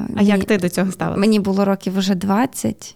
[0.09, 1.17] мені, як ти до цього стала?
[1.17, 2.95] Мені було років вже 20.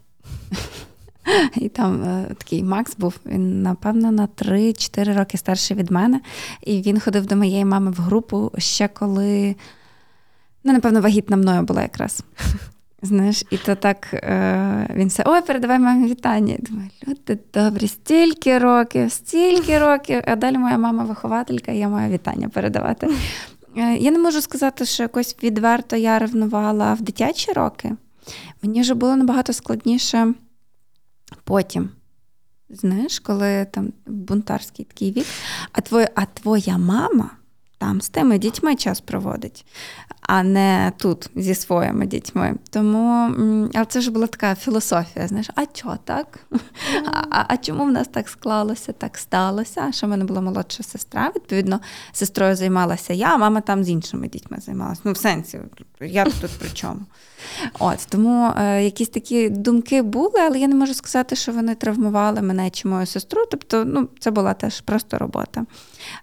[1.55, 6.21] І там е, такий Макс був, він, напевно, на 3-4 роки старший від мене.
[6.61, 9.55] І він ходив до моєї мами в групу ще коли,
[10.63, 12.23] ну, напевно, вагітна мною була якраз.
[13.01, 16.53] Знаєш, і то так е, він все, ой, передавай мамі вітання.
[16.53, 20.21] Я думаю, люди добрі, стільки років, стільки років.
[20.27, 23.07] А далі моя мама вихователька, і я маю вітання передавати.
[23.77, 27.91] Е, я не можу сказати, що якось відверто я ревнувала в дитячі роки.
[28.63, 30.33] Мені вже було набагато складніше
[31.43, 31.89] потім.
[32.69, 35.25] Знаєш, коли там бунтарський такий вік,
[35.71, 37.31] а твоя, а твоя мама
[37.81, 39.65] там з тими дітьми час проводить,
[40.21, 42.55] а не тут зі своїми дітьми.
[42.69, 43.35] Тому
[43.73, 45.27] але це ж була така філософія.
[45.27, 46.39] Знаєш, а чого так?
[47.31, 49.91] А, а чому в нас так склалося, так сталося?
[49.91, 51.31] Що в мене була молодша сестра.
[51.35, 51.79] Відповідно,
[52.11, 55.01] сестрою займалася я, а мама там з іншими дітьми займалася.
[55.03, 55.59] Ну, в сенсі,
[56.01, 56.99] я тут при чому?
[57.79, 62.41] От Тому е, якісь такі думки були, але я не можу сказати, що вони травмували
[62.41, 63.41] мене чи мою сестру.
[63.51, 65.65] Тобто, ну, це була теж просто робота.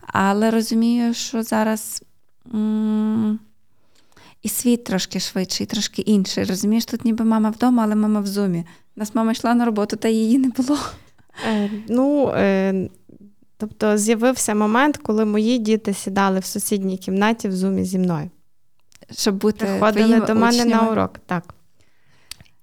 [0.07, 2.03] Але розумію, що зараз.
[2.55, 3.39] М-
[4.43, 6.45] і світ трошки швидший, трошки інший.
[6.45, 8.65] Розумієш, тут ніби мама вдома, але мама в зумі.
[8.97, 10.79] У нас мама йшла на роботу, та її не було.
[11.49, 12.89] Е, Ну, е,
[13.57, 18.31] тобто з'явився момент, коли мої діти сідали в сусідній кімнаті в зумі зі мною.
[19.11, 20.71] Щоб бути Приходили до мене учнями.
[20.71, 21.55] на урок, так.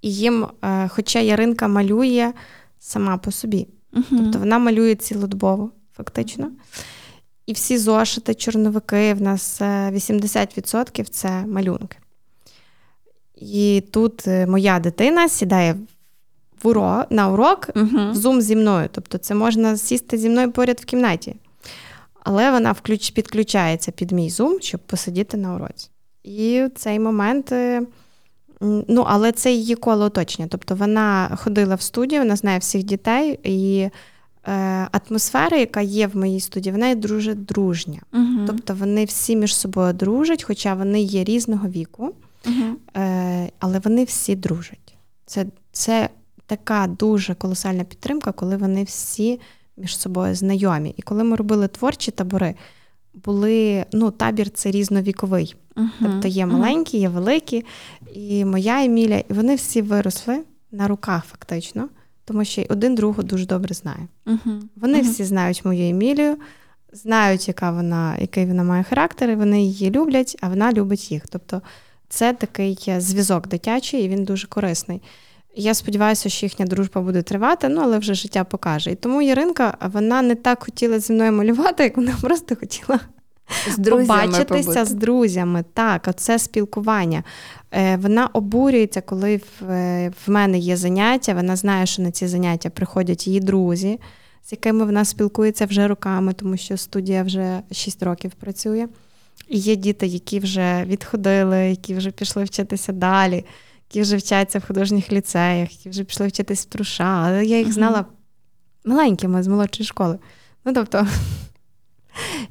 [0.02, 2.34] І їм, е, хоча Яринка малює
[2.80, 3.68] сама по собі.
[3.94, 6.52] uh Тобто вона малює цілодобово, фактично.
[7.46, 11.98] І всі зошити, чорновики, в нас 80% е, це малюнки.
[13.36, 15.76] І тут е, моя дитина сідає
[16.64, 18.12] в урок, на урок uh-huh.
[18.12, 18.90] в Zoom зі мною.
[18.92, 21.36] Тобто це можна сісти зі мною поряд в кімнаті.
[22.24, 25.90] Але вона включ, підключається під мій Zoom, щоб посидіти на уроці.
[26.24, 27.82] І в цей момент, е,
[28.62, 30.48] ну, але це її коло оточення.
[30.52, 33.90] Тобто вона ходила в студію, вона знає всіх дітей, і
[34.92, 38.02] атмосфера, яка є в моїй студії, вона є дуже дружня.
[38.14, 44.04] uh Тобто вони всі між собою дружать, хоча вони є різного віку, uh але вони
[44.04, 44.98] всі дружать.
[45.26, 46.10] Це, Це
[46.46, 49.40] така дуже колосальна підтримка, коли вони всі
[49.78, 50.94] між собою знайомі.
[50.98, 52.56] І коли ми робили творчі табори,
[53.14, 55.56] були ну, табір це різновіковий.
[55.76, 55.90] Uh-huh.
[56.02, 57.66] Тобто є маленькі, є великі,
[58.14, 61.90] і моя Еміля, і вони всі виросли на руках, фактично
[62.26, 64.08] тому що один другу дуже добре знає.
[64.26, 64.62] Uh-huh.
[64.76, 65.12] Вони uh-huh.
[65.12, 66.38] всі знають мою Емілію,
[66.94, 71.24] знають, яка вона, який вона має характер, і вони її люблять, а вона любить їх.
[71.30, 71.62] Тобто
[72.10, 75.02] це такий зв'язок дитячий, і він дуже корисний.
[75.56, 78.92] Я сподіваюся, що їхня дружба буде тривати, ну але вже життя покаже.
[78.92, 83.00] І тому Яринка вона не так хотіла зі мною малювати, як вона просто хотіла
[83.68, 84.86] з побачитися побути.
[84.86, 85.64] з друзями.
[85.74, 87.24] Так, оце спілкування.
[87.72, 91.34] Е, вона обурюється, коли в, е, в мене є заняття.
[91.34, 94.00] Вона знає, що на ці заняття приходять її друзі,
[94.44, 98.88] з якими вона спілкується вже роками, тому що студія вже 6 років працює.
[99.50, 103.46] І є діти, які вже відходили, які вже пішли вчитися далі,
[103.90, 107.24] які вже вчаться в художніх ліцеях, які вже пішли вчитись в труша.
[107.26, 108.06] Але я їх знала
[108.86, 110.20] маленькими з молодшої школи.
[110.66, 111.08] Ну, тобто,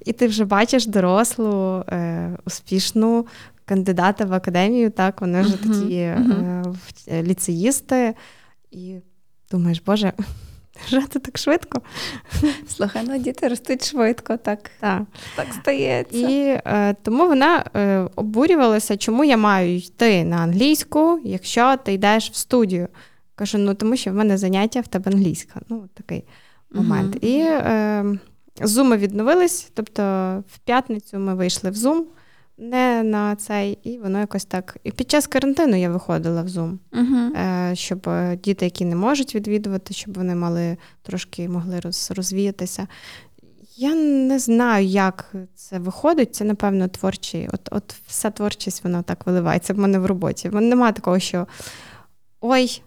[0.04, 3.26] і ти вже бачиш дорослу, е, успішну
[3.64, 6.62] кандидата в академію, так, вони вже такі е,
[7.22, 8.14] ліцеїсти,
[8.70, 8.96] і
[9.50, 10.12] думаєш, Боже.
[10.88, 11.80] Жити так швидко.
[12.68, 15.02] Слухай, ну діти ростуть швидко, так так,
[15.36, 16.18] так стається.
[16.18, 22.30] І е, тому вона е, обурювалася, чому я маю йти на англійську, якщо ти йдеш
[22.30, 22.88] в студію.
[23.34, 25.60] Кажу, ну тому що в мене заняття в тебе англійська.
[25.68, 26.24] Ну, такий
[26.70, 27.24] момент.
[27.24, 28.04] І е,
[28.62, 30.02] зуми відновились, тобто
[30.48, 32.02] в п'ятницю ми вийшли в Zoom
[32.58, 34.76] не на цей, і воно якось так.
[34.84, 37.74] І під час карантину я виходила в Zoom, uh-huh.
[37.74, 42.86] щоб е, діти, які не можуть відвідувати, щоб вони мали трошки могли роз, розвіятися.
[43.76, 46.34] Я не знаю, як це виходить.
[46.34, 47.48] Це, напевно, творчий.
[47.52, 50.48] От от вся творчість вона так виливається в мене в роботі.
[50.48, 51.46] Немає такого, що
[52.40, 52.82] ой,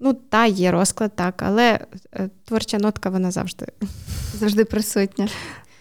[0.00, 1.80] ну та є розклад, так, але
[2.12, 3.66] е, творча нотка вона завжди
[4.34, 5.28] завжди присутня.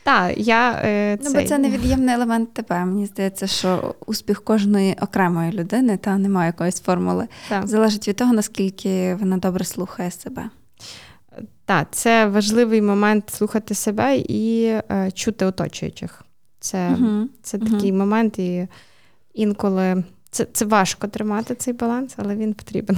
[0.03, 2.85] Так, я, е, Ну, бо це невід'ємний елемент тебе.
[2.85, 7.27] Мені здається, що успіх кожної окремої людини та немає якоїсь формули.
[7.49, 7.67] Так.
[7.67, 10.49] Залежить від того, наскільки вона добре слухає себе.
[11.65, 16.21] Так, це важливий момент слухати себе і е, чути оточуючих.
[16.59, 18.67] Це uh це такий момент, і
[19.33, 22.97] інколи це це важко тримати цей баланс, але він потрібен.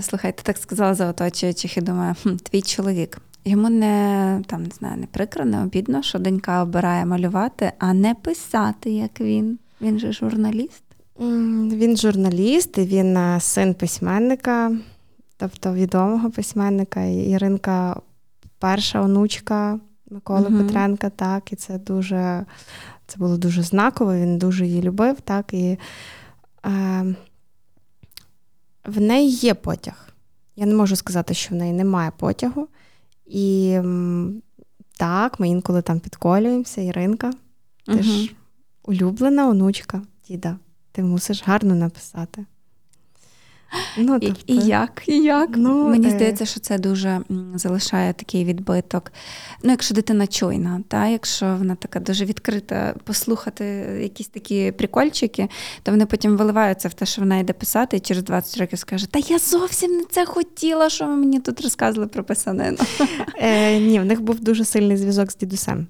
[0.00, 3.18] Слухай, ти так сказала за оточуючих і думаю, хм, твій чоловік.
[3.44, 8.14] Йому не там не знаю, не прикро, не обідно, що донька обирає малювати, а не
[8.14, 9.58] писати, як він.
[9.80, 10.82] Він же журналіст.
[11.20, 14.72] Він журналіст, і він е, син письменника,
[15.36, 17.02] тобто відомого письменника.
[17.04, 18.00] Іринка
[18.58, 20.58] перша онучка Миколи угу.
[20.58, 22.44] Петренка, так, і це дуже
[23.06, 25.78] це було дуже знаково, він дуже її любив, так, і
[26.66, 27.14] е,
[28.84, 30.14] в неї є потяг.
[30.56, 32.68] Я не можу сказати, що в неї немає потягу.
[33.26, 33.78] І
[34.96, 37.32] так, ми інколи там підколюємося, Іринка.
[37.86, 38.02] Ти угу.
[38.02, 38.34] ж
[38.82, 40.56] улюблена онучка, діда,
[40.92, 42.44] ти мусиш гарно написати.
[43.98, 44.42] Ну, тобто...
[44.46, 45.02] І, і як?
[45.06, 45.50] і як?
[45.56, 46.10] Ну, Мені е...
[46.10, 47.20] здається, що це дуже
[47.54, 49.12] залишає такий відбиток.
[49.62, 53.64] Ну, якщо дитина чуйна, та, якщо вона така дуже відкрита, послухати
[54.02, 55.48] якісь такі прикольчики,
[55.82, 59.06] то вони потім виливаються в те, що вона йде писати, і через 20 років скаже:
[59.08, 62.78] Та я зовсім не це хотіла, що ви мені тут розказували про писанину.
[63.36, 65.86] Е, Ні, в них був дуже сильний зв'язок з дідусем.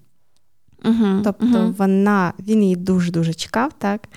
[0.85, 1.75] Угу, Тобто угу.
[1.79, 4.09] вона, він її дуже-дуже чекав, так?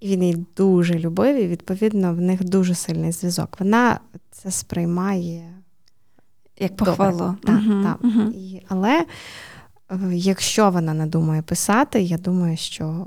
[0.00, 3.56] І він її дуже любив, і відповідно в них дуже сильний зв'язок.
[3.60, 5.60] Вона це сприймає
[6.58, 7.36] як похвалу.
[7.44, 7.98] Так, угу, так.
[8.04, 8.30] Угу.
[8.34, 9.06] І, Але
[9.90, 13.06] е, якщо вона надумає писати, я думаю, що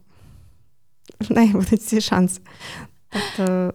[1.20, 2.42] в неї будуть ці шанси.
[3.10, 3.74] Тобто,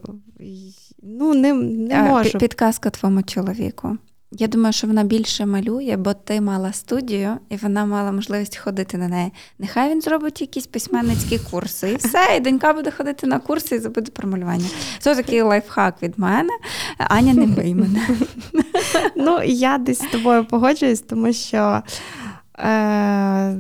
[1.03, 2.39] ну, не, не можу.
[2.39, 3.99] Підказка твоєму чоловіку.
[4.33, 8.99] Я думаю, що вона більше малює, бо ти мала студію, і вона мала можливість ходити
[8.99, 9.33] на неї.
[9.59, 13.79] Нехай він зробить якісь письменницькі курси, і все, і донька буде ходити на курси і
[13.79, 14.69] забуде про малювання.
[14.99, 16.51] Це такий лайфхак від мене.
[16.99, 18.09] Аня не бий мене.
[19.17, 21.83] Ну, я десь з тобою погоджуюсь, тому що.
[22.59, 23.57] Е-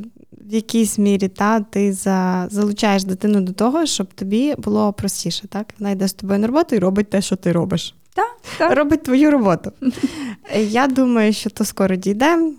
[0.51, 5.49] в якійсь мірі та, ти за, залучаєш дитину до того, щоб тобі було простіше.
[5.49, 5.67] так?
[5.79, 7.95] Вона йде з тобою на роботу і робить те, що ти робиш.
[8.19, 8.77] Так, так.
[8.77, 9.73] Робить твою роботу.
[10.59, 12.53] Я думаю, що то скоро дійде.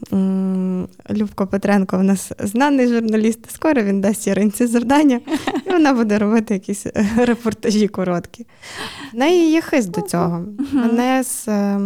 [1.09, 3.51] Любко Петренко в нас знаний журналіст.
[3.51, 5.19] Скоро він дасть Яринці завдання,
[5.67, 8.47] і вона буде робити якісь е, репортажі короткі.
[9.13, 10.45] В неї є хист до цього.
[10.73, 11.47] Мене з.
[11.47, 11.79] Е,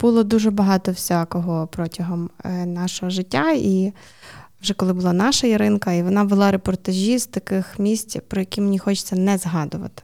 [0.00, 3.92] було дуже багато всякого протягом е, нашого життя, і
[4.62, 8.78] вже коли була наша Яринка, і вона вела репортажі з таких місць, про які мені
[8.78, 10.02] хочеться не згадувати.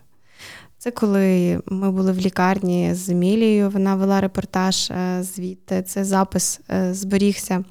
[0.79, 6.61] Це коли ми були в лікарні з Емілією, вона вела репортаж е, звідти, це запис
[6.71, 7.65] е, зберігся.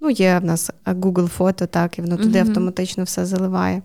[0.00, 2.48] Ну, Є в нас Google фото, так, і воно туди mm-hmm.
[2.48, 3.82] автоматично все заливає.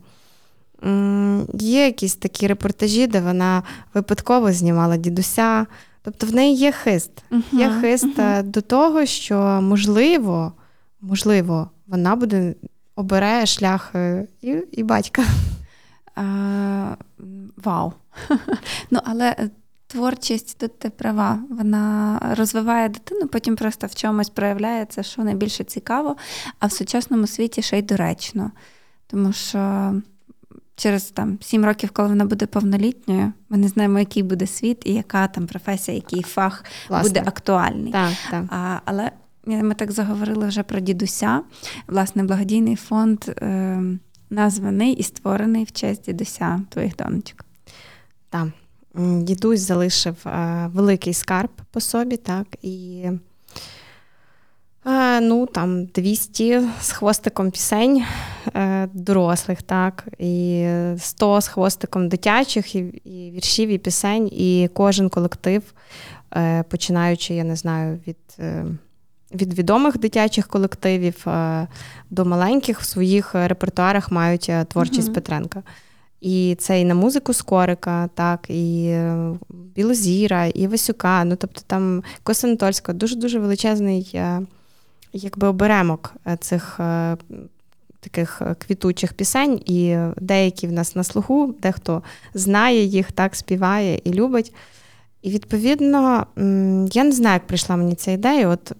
[1.53, 5.65] Є якісь такі репортажі, де вона випадково знімала дідуся.
[6.01, 7.11] Тобто в неї є хист.
[7.31, 8.43] Uh-huh, є хист uh-huh.
[8.43, 10.53] до того, що можливо,
[11.01, 12.55] можливо, вона буде
[12.95, 13.95] обере шлях
[14.41, 15.23] і, і батька.
[17.63, 17.93] Вау!
[18.91, 19.49] Ну, але е,
[19.87, 26.15] творчість тут ти права, вона розвиває дитину, потім просто в чомусь проявляється, що найбільше цікаво,
[26.59, 28.51] а в сучасному світі ще й доречно.
[29.07, 29.93] Тому що
[30.75, 34.93] через там сім років, коли вона буде повнолітньою, ми не знаємо, який буде світ і
[34.93, 37.09] яка там професія, який фах Власне.
[37.09, 37.91] буде актуальний.
[37.91, 38.43] Так, так.
[38.49, 39.11] А, Але
[39.45, 41.41] ми так заговорили вже про дідуся.
[41.87, 43.81] Власне, благодійний фонд е,
[44.29, 47.45] названий і створений в честь дідуся твоїх донечок.
[48.29, 48.47] Так.
[48.95, 53.05] Дідусь залишив е, великий скарб по собі, так, і
[54.85, 58.03] е, ну, там 200 з хвостиком пісень
[58.55, 60.65] е, дорослих, так, і
[60.97, 65.73] 100 з хвостиком дитячих, і, і віршів, і пісень, і кожен колектив,
[66.69, 68.17] починаючи, я не знаю, від.
[69.33, 71.25] Від відомих дитячих колективів
[72.09, 75.13] до маленьких в своїх репертуарах мають творчість mm-hmm.
[75.13, 75.63] Петренка.
[76.21, 81.23] І це і на музику Скорика, так, і е, Білозіра, і Васюка.
[81.23, 84.19] Ну, тобто там Косанатольська, дуже-дуже величезний
[85.13, 86.79] якби оберемок цих
[87.99, 92.03] таких квітучих пісень, і деякі в нас на слуху, дехто
[92.33, 94.53] знає їх, так, співає і любить.
[95.21, 96.25] І відповідно,
[96.91, 98.47] я не знаю, як прийшла мені ця ідея.
[98.47, 98.75] От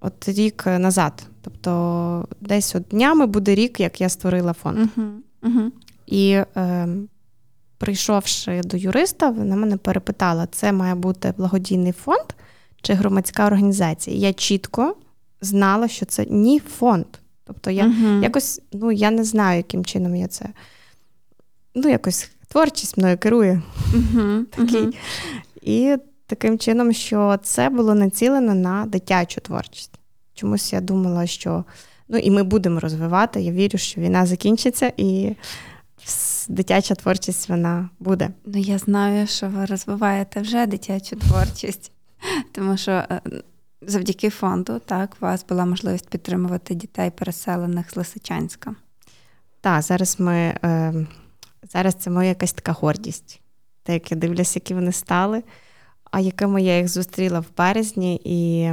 [0.00, 1.26] от рік назад.
[1.42, 4.78] Тобто, десь от днями буде рік, як я створила фонд.
[4.78, 5.10] Uh-huh.
[5.42, 5.70] Uh-huh.
[6.08, 6.88] І е,
[7.78, 12.26] прийшовши до юриста, вона мене перепитала: це має бути благодійний фонд
[12.82, 14.16] чи громадська організація.
[14.16, 14.96] Я чітко
[15.40, 17.06] знала, що це ні фонд.
[17.44, 18.22] Тобто я uh-huh.
[18.22, 20.48] якось, ну я не знаю, яким чином я це.
[21.74, 23.62] Ну, якось творчість мною керує.
[24.56, 24.98] Такий.
[25.62, 25.96] І
[26.26, 29.92] таким чином, що це було націлено на дитячу творчість.
[30.34, 31.64] Чомусь я думала, що
[32.08, 33.40] ну і ми будемо розвивати.
[33.40, 35.36] Я вірю, що війна закінчиться і
[36.48, 38.30] дитяча творчість вона буде.
[38.44, 41.92] Ну я знаю, що ви розвиваєте вже дитячу творчість,
[42.52, 42.90] тому що.
[42.92, 43.20] Е,
[43.82, 48.74] завдяки фонду, так, у вас була можливість підтримувати дітей, переселених з Лисичанська.
[49.60, 51.06] Так, зараз ми е,
[51.72, 53.40] зараз це моя якась така гордість.
[53.82, 55.42] Те, як я дивлюся, які вони стали
[56.10, 58.70] а якими я їх зустріла в березні, і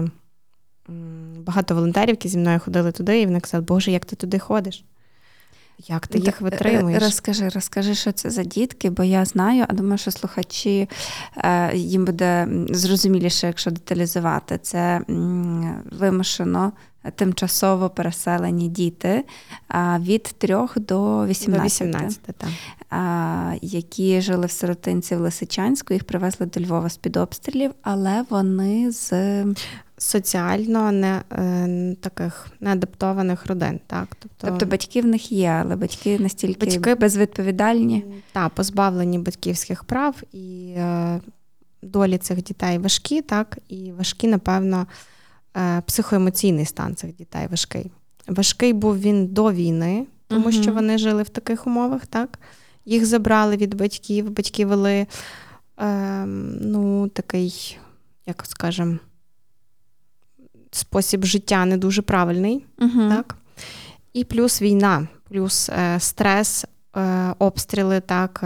[1.40, 4.86] багато волонтерів, які зі мною ходили туди, і вони казали, Боже, як ти туди ходиш?
[5.88, 7.04] Як ти їх витримуєш?
[7.04, 10.90] Розкажи, розкажи, що це за дітки, бо я знаю, а думаю, що слухачі
[11.38, 14.58] е, їм буде зрозуміліше, якщо деталізувати.
[14.58, 15.02] Це
[15.92, 16.72] вимушено
[17.16, 19.24] тимчасово переселені діти
[20.00, 22.50] від 3 до 18, до 18 так.
[23.62, 28.92] які жили в сиротинці в Лисичанську, їх привезли до Львова з під обстрілів, але вони
[28.92, 29.12] з
[29.98, 33.80] соціально не е, таких неадаптованих родин.
[33.88, 34.08] Так?
[34.20, 38.06] Тобто тобто батьки в них є, але батьки настільки батьки, безвідповідальні.
[38.32, 41.22] Так, позбавлені батьківських прав і е,
[41.82, 44.88] долі цих дітей важкі, так, і важкі, напевно.
[45.58, 47.92] Е, психоемоційний стан цих дітей важкий.
[48.28, 50.62] Важкий був він до війни, тому uh-huh.
[50.62, 52.40] що вони жили в таких умовах, так?
[52.86, 55.08] Їх забрали від батьків, батьки вели
[55.80, 56.26] е,
[56.62, 57.78] ну, такий,
[58.26, 58.98] як скажемо,
[60.76, 62.66] спосіб життя не дуже правильний.
[62.78, 63.10] Uh-huh.
[63.10, 63.38] так?
[64.14, 66.66] І плюс війна, плюс е, стрес,
[66.98, 68.00] е, обстріли.
[68.00, 68.44] так,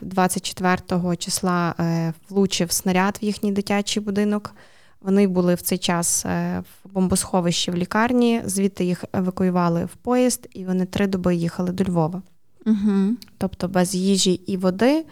[0.00, 0.76] 24
[1.12, 4.54] е, числа е, влучив снаряд в їхній дитячий будинок.
[5.00, 10.48] Вони були в цей час е, в бомбосховищі в лікарні, звідти їх евакуювали в поїзд,
[10.52, 12.22] і вони три доби їхали до Львова.
[12.66, 13.16] Угу.
[13.38, 15.04] Тобто без їжі і води,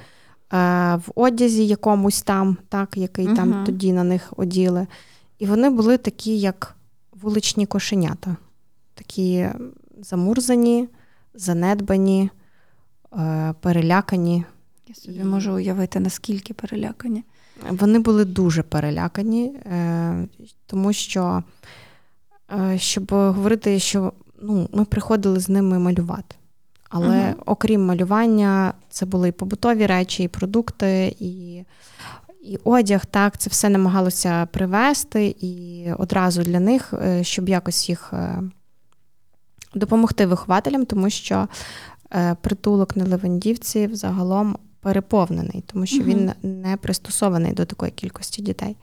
[0.95, 3.37] в одязі якомусь там, так, який угу.
[3.37, 4.87] там тоді на них оділи.
[5.39, 6.76] І вони були такі, як
[7.12, 8.36] вуличні кошенята,
[8.95, 9.49] такі
[10.01, 10.89] замурзані,
[11.34, 12.30] занедбані,
[13.12, 14.45] е, перелякані.
[14.89, 17.24] Я собі можу уявити, наскільки перелякані.
[17.70, 20.28] Вони були дуже перелякані, е,
[20.66, 21.43] тому що,
[22.61, 24.12] е, щоб говорити, що
[24.43, 26.34] ну, ми приходили з ними малювати.
[26.89, 31.64] Але uh окрім малювання, це були і побутові речі, і продукти, і
[32.49, 33.07] і одяг.
[33.07, 38.12] Так, це все намагалося привезти і одразу для них, е, щоб якось їх
[39.74, 41.49] допомогти вихователям, тому що
[42.40, 46.07] притулок на Левандівці взагалом переповнений, тому що угу.
[46.07, 48.76] він не пристосований до такої кількості дітей.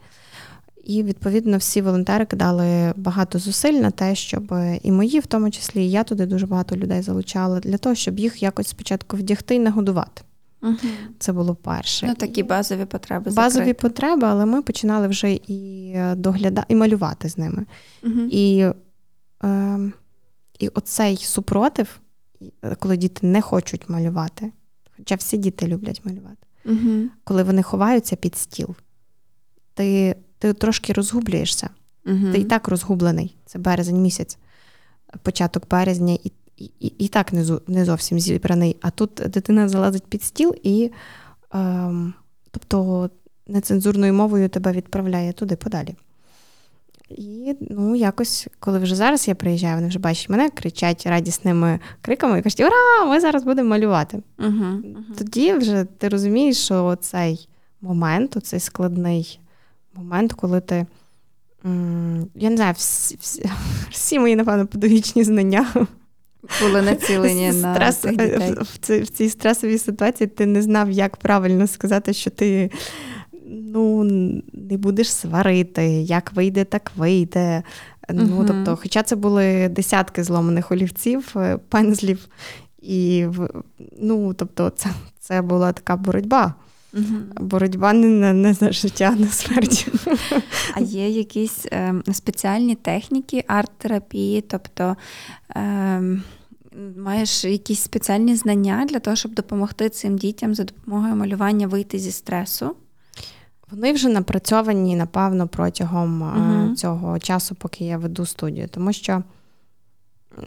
[0.84, 5.84] І, відповідно, всі волонтери кидали багато зусиль на те, щоб і мої, в тому числі,
[5.84, 9.60] і я туди дуже багато людей залучала для того, щоб їх якось спочатку вдягти і
[9.60, 10.22] нагодувати.
[10.66, 10.78] Угу.
[11.20, 12.08] Це було перше.
[12.08, 13.32] Ну, такі базові потреби.
[13.32, 13.82] Базові закрити.
[13.82, 17.66] потреби, але ми починали вже і доглядати, і малювати з ними.
[18.04, 18.20] Угу.
[18.32, 18.72] І
[19.44, 19.80] е,
[20.60, 22.00] і оцей супротив,
[22.80, 24.52] коли діти не хочуть малювати,
[24.98, 26.48] Хоча всі діти люблять малювати.
[26.66, 27.10] Угу.
[27.24, 28.76] Коли вони ховаються під стіл,
[29.74, 31.70] ти ти трошки розгублюєшся.
[32.06, 32.32] Угу.
[32.32, 33.38] Ти і так розгублений.
[33.46, 34.38] Це березень місяць,
[35.24, 38.76] початок березня, і і і, і так не не зовсім зібраний.
[38.82, 40.92] А тут дитина залазить під стіл і
[41.56, 41.92] е,
[42.52, 43.10] тобто
[43.48, 45.96] нецензурною мовою тебе відправляє туди подалі.
[47.10, 52.40] І ну, якось, коли вже зараз я приїжджаю, вони вже бачать мене, кричать радісними криками
[52.40, 53.06] і кажуть, ура!
[53.10, 54.22] Ми зараз будемо малювати.
[54.38, 54.82] Uh-huh,
[55.18, 57.50] Тоді вже ти розумієш, що цей
[57.82, 59.40] момент, оцей складний
[59.96, 60.86] момент, коли ти.
[62.36, 63.50] Я не знаю, всі, всі,
[63.90, 65.88] всі мої, напевно, педагогічні знання
[66.62, 68.54] були націлені на Стрес, цих дітей.
[68.62, 72.72] В, цій, в цій стресовій ситуації ти не знав, як правильно сказати, що ти
[73.48, 74.04] ну,
[74.54, 77.64] не будеш сварити, як вийде, так вийде.
[78.10, 82.28] Ну, uh тобто, Хоча це були десятки зломаних олівців, е, пензлів,
[82.82, 83.26] і
[84.00, 84.90] ну, тобто, це,
[85.20, 86.54] це була така боротьба.
[86.96, 87.44] Uh-huh.
[87.44, 89.88] Боротьба не, не за життя, а на смерть.
[90.74, 94.96] А є якісь е, спеціальні техніки арт-терапії, тобто
[95.56, 96.02] е,
[96.98, 102.12] маєш якісь спеціальні знання для того, щоб допомогти цим дітям за допомогою малювання вийти зі
[102.12, 102.76] стресу?
[103.72, 106.76] Вони вже напрацьовані, напевно, протягом uh-huh.
[106.76, 109.24] цього часу, поки я веду студію, тому що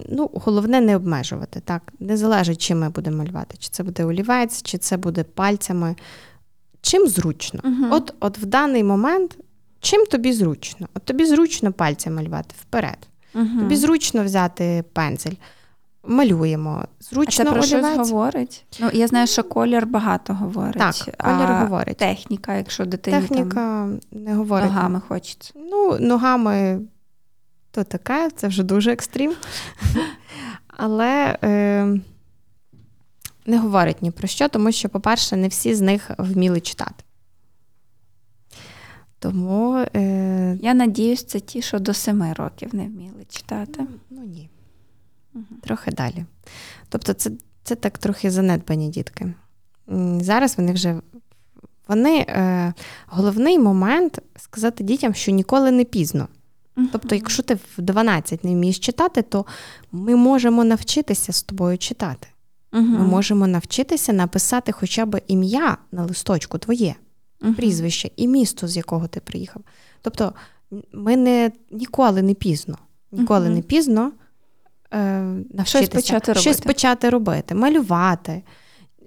[0.09, 1.61] ну, головне не обмежувати.
[1.61, 5.96] так, Не залежить, чим ми будемо малювати, чи це буде олівець, чи це буде пальцями.
[6.89, 7.61] Чим зручно.
[7.61, 7.95] Uh-huh.
[7.95, 9.39] От от в даний момент,
[9.80, 10.89] чим тобі зручно?
[10.95, 12.99] От тобі зручно пальцем малювати вперед.
[13.34, 13.59] Uh-huh.
[13.59, 15.34] Тобі зручно взяти пензель
[16.09, 16.84] малюємо.
[17.01, 18.64] Зручно а це про щось говорить?
[18.80, 20.78] Ну, Я знаю, що колір багато говорить.
[20.78, 21.97] Так, колір а говорить.
[21.97, 24.66] Техніка, якщо дитині Техніка там не говорить.
[24.66, 25.53] ногами хочеться.
[25.57, 26.80] Ну, ногами
[27.70, 29.34] то таке, це вже дуже екстрім.
[30.66, 32.01] Але е,
[33.49, 37.05] не говорить ні про що, тому що, по-перше, не всі з них вміли читати.
[39.18, 40.59] Тому е...
[40.62, 43.86] я надіюсь, це ті, що до семи років не вміли читати.
[44.11, 44.49] Ну ні
[45.61, 46.24] трохи далі.
[46.88, 47.30] Тобто, це
[47.62, 49.34] це так трохи занедбані дітки.
[50.20, 51.01] Зараз вони вже.
[51.88, 52.72] Вони е,
[53.07, 56.28] головний момент сказати дітям, що ніколи не пізно.
[56.92, 59.46] Тобто, якщо ти в 12 не вмієш читати, то
[59.92, 62.28] ми можемо навчитися з тобою читати.
[62.72, 66.94] Uh Ми можемо навчитися написати хоча б ім'я на листочку твоє,
[67.40, 69.62] uh прізвище і місто, з якого ти приїхав.
[70.02, 70.32] Тобто,
[70.92, 72.78] ми не ніколи не пізно.
[73.12, 74.12] Ніколи uh не пізно
[74.94, 76.40] е, навчитися щось почати робити.
[76.40, 78.42] щось почати робити, малювати.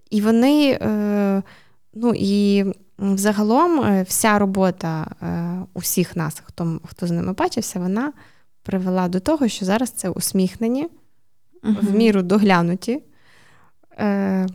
[0.09, 1.43] І вони, е,
[1.93, 2.65] ну і
[2.99, 8.13] загалом е, вся робота е, усіх нас, хто хто з ними бачився, вона
[8.63, 10.87] привела до того, що зараз це усміхнені,
[11.63, 13.03] uh в міру доглянуті,
[13.99, 14.47] е,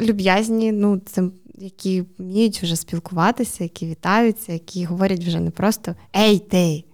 [0.00, 1.22] люб'язні, ну, це,
[1.54, 6.84] які вміють вже спілкуватися, які вітаються, які говорять вже не просто Ей, ти!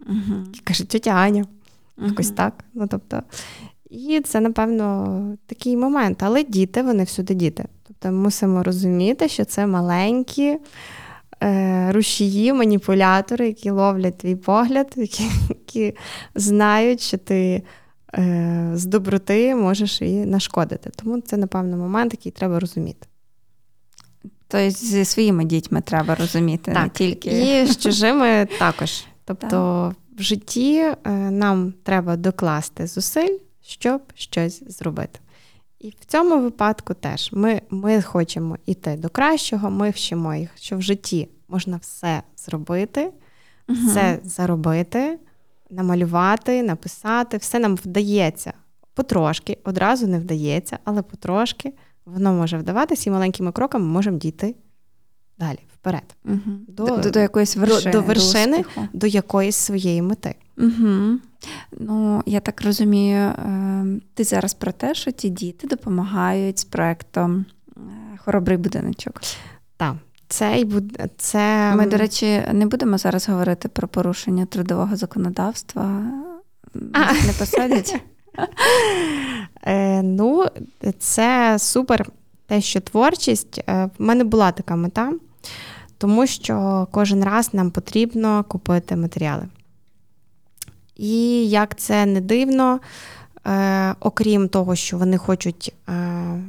[0.00, 1.44] uh Каже, тетя Аня.
[1.98, 2.64] Якось так.
[2.74, 3.22] Ну, тобто,
[3.90, 6.22] І це, напевно, такий момент.
[6.22, 7.64] Але діти, вони всюди діти.
[7.86, 10.58] Тобто ми мусимо розуміти, що це маленькі
[11.42, 15.96] е, рушії, маніпулятори, які ловлять твій погляд, які, які
[16.34, 17.62] знають, що ти
[18.74, 20.90] з доброти можеш і нашкодити.
[20.96, 23.06] Тому це, напевно, момент, який треба розуміти.
[24.48, 27.30] Тобто зі своїми дітьми треба розуміти, так, не тільки.
[27.30, 29.04] І з чужими також.
[29.24, 29.48] Тобто.
[29.48, 35.20] Так в житті е, нам треба докласти зусиль, щоб щось зробити.
[35.78, 40.76] І в цьому випадку теж ми ми хочемо йти до кращого, ми вчимо їх, що
[40.76, 43.10] в житті можна все зробити,
[43.68, 45.18] все заробити,
[45.70, 48.52] намалювати, написати, все нам вдається
[48.94, 51.72] потрошки, одразу не вдається, але потрошки
[52.06, 54.54] воно може вдаватися, і маленькими кроками ми можемо дійти
[55.38, 56.16] далі вперед.
[56.24, 56.56] Угу.
[56.68, 60.34] До, до до, якоїсь вершини, до, до вершини, до, до якоїсь своєї мети.
[60.58, 61.18] Угу.
[61.78, 67.44] Ну, я так розумію, ем, ти зараз про те, що ті діти допомагають з проектом
[67.76, 67.80] е,
[68.18, 69.20] Хоробрий будиночок.
[69.76, 69.96] Так.
[70.28, 70.64] Це
[71.16, 71.74] це...
[71.76, 76.02] Ми, до речі, не будемо зараз говорити про порушення трудового законодавства.
[76.92, 77.12] А.
[77.12, 77.96] Не посадять.
[79.62, 80.46] Е, Ну,
[80.98, 82.08] це супер
[82.46, 83.58] те, що творчість.
[83.68, 85.12] Е, в мене була така мета
[85.98, 89.48] тому що кожен раз нам потрібно купити матеріали.
[90.96, 92.80] І як це не дивно,
[93.46, 95.92] е, окрім того, що вони хочуть е,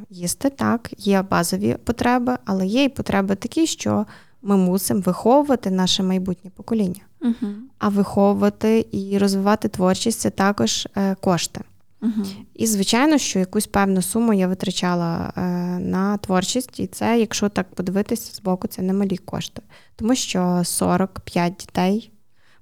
[0.10, 4.06] їсти, так, є базові потреби, але є і потреби такі, що
[4.42, 7.02] ми мусимо виховувати наше майбутнє покоління.
[7.22, 7.54] Угу.
[7.80, 11.62] А виховувати і розвивати творчість це також е, кошти.
[12.02, 12.26] Угу.
[12.54, 15.42] І, звичайно, що якусь певну суму я витрачала е,
[15.80, 19.62] на творчість, і це, якщо так подивитися з боку, це немалі кошти.
[19.96, 22.12] Тому що 45 дітей,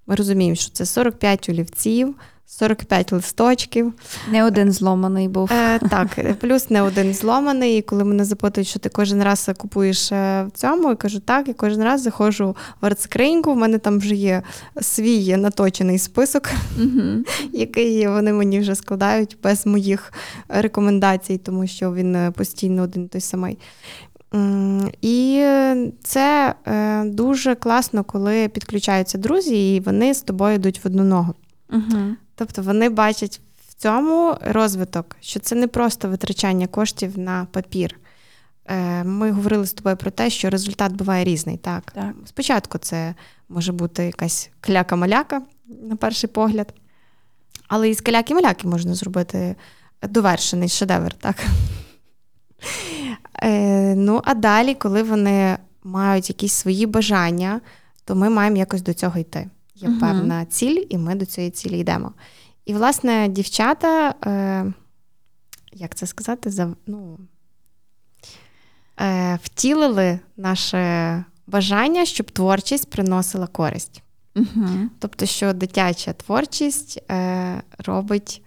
[0.08, 2.16] ми розуміємо, що це 45 олівців,
[2.48, 3.94] 45 листочків.
[4.32, 5.50] Не один зломаний був.
[5.54, 7.78] Е, Так, плюс не один зломаний.
[7.78, 11.48] І коли мене запитують, що ти кожен раз купуєш е, в цьому, я кажу, так,
[11.48, 14.42] я кожен раз заходжу в артскриньку, в мене там вже є
[14.82, 16.50] свій наточений список,
[17.54, 20.14] який вони мені вже складають без моїх
[20.48, 23.58] рекомендацій, тому що він е, постійно один той самий.
[25.02, 25.46] І
[26.04, 31.34] це е, дуже класно, коли підключаються друзі, і вони з тобою йдуть в одну ногу.
[31.74, 32.16] Угу.
[32.36, 38.00] Тобто вони бачать в цьому розвиток, що це не просто витрачання коштів на папір.
[38.66, 41.58] Е, ми говорили з тобою про те, що результат буває різний.
[41.58, 41.92] Так?
[41.92, 42.14] так.
[42.26, 43.16] Спочатку це
[43.50, 45.40] може бути якась кляка-маляка,
[45.82, 46.74] на перший погляд,
[47.68, 49.56] але із каляки-маляки можна зробити
[50.02, 51.14] довершений шедевр.
[51.14, 51.36] так?
[53.44, 57.62] Е, Ну, а далі, коли вони мають якісь свої бажання,
[58.06, 59.50] то ми маємо якось до цього йти.
[59.76, 62.14] Є uh певна ціль, і ми до цієї цілі йдемо.
[62.66, 64.74] І, власне, дівчата, е,
[65.74, 67.20] як це сказати, за, ну,
[69.02, 74.04] е, втілили наше бажання, щоб творчість приносила користь.
[74.36, 78.44] uh Тобто, що дитяча творчість е, робить,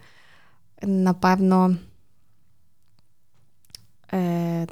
[0.82, 1.76] напевно,
[4.12, 4.66] е,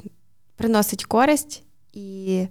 [0.55, 2.47] приносить користь, і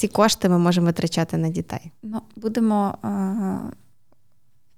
[0.00, 1.92] ці кошти ми можемо витрачати на дітей.
[2.02, 3.76] Ну, Будемо е-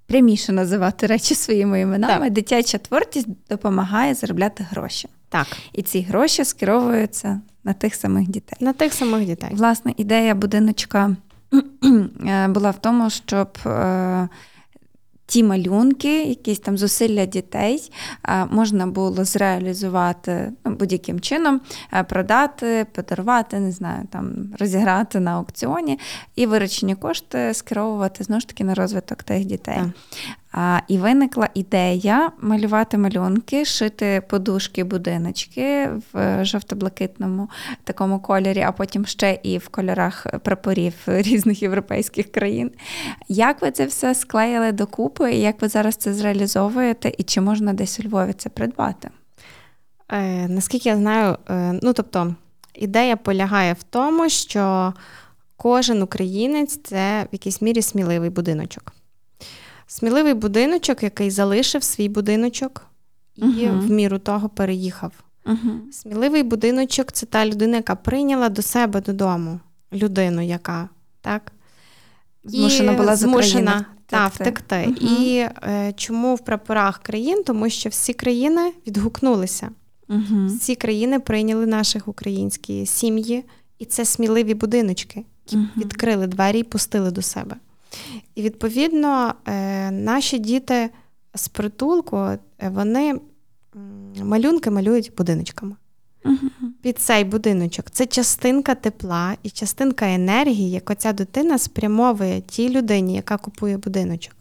[0.07, 2.25] пряміше називати речі своїми іменами.
[2.25, 2.33] Так.
[2.33, 5.09] Дитяча творчість допомагає заробляти гроші.
[5.29, 5.47] Так.
[5.73, 8.59] І ці гроші скеровуються на тих самих дітей.
[8.61, 9.51] На тих самих дітей.
[9.53, 11.17] Власне, ідея будиночка
[12.27, 13.49] е, була в тому, щоб.
[15.33, 17.93] Е- ті малюнки, якісь там зусилля дітей
[18.51, 21.61] можна було зреалізувати ну, будь-яким чином,
[22.09, 25.99] продати, подарувати, не знаю, там розіграти на аукціоні
[26.37, 29.79] і виручені кошти скеровувати знову ж таки на розвиток тих дітей.
[30.89, 37.51] І виникла ідея малювати малюнки, шити подушки, будиночки в жовто-блакитному
[37.85, 42.71] такому кольорі, а потім ще і в кольорах прапорів різних європейських країн.
[43.29, 47.73] Як ви це все склеїли докупи, і як ви зараз це зреалізовуєте, і чи можна
[47.73, 49.11] десь у Львові це придбати?
[50.09, 52.35] Е, Наскільки я знаю, е, ну тобто
[52.75, 54.95] ідея полягає в тому, що
[55.57, 58.93] кожен українець це в якійсь мірі сміливий будиночок.
[59.93, 62.87] Сміливий будиночок, який залишив свій будиночок
[63.37, 63.81] і uh-huh.
[63.81, 65.13] в міру того переїхав.
[65.47, 65.93] Uh-huh.
[65.93, 69.61] Сміливий будиночок це та людина, яка прийняла до себе додому
[69.93, 70.89] людину, яка
[71.21, 71.53] так?
[72.45, 74.75] Змушена була змушена та, втекти.
[74.75, 75.21] Uh-huh.
[75.21, 77.43] І е, чому в прапорах країн?
[77.47, 79.71] Тому що всі країни відгукнулися.
[80.49, 83.45] Всі країни прийняли наших українські сім'ї,
[83.79, 87.57] і це сміливі будиночки, які відкрили двері і пустили до себе.
[88.35, 90.91] І відповідно е, наші діти
[91.35, 93.21] з притулку е, вони
[94.23, 95.77] малюнки малюють будиночками.
[96.83, 103.15] Під цей будиночок це частинка тепла і частинка енергії, яку ця дитина спрямовує тій людині,
[103.15, 104.35] яка купує будиночок.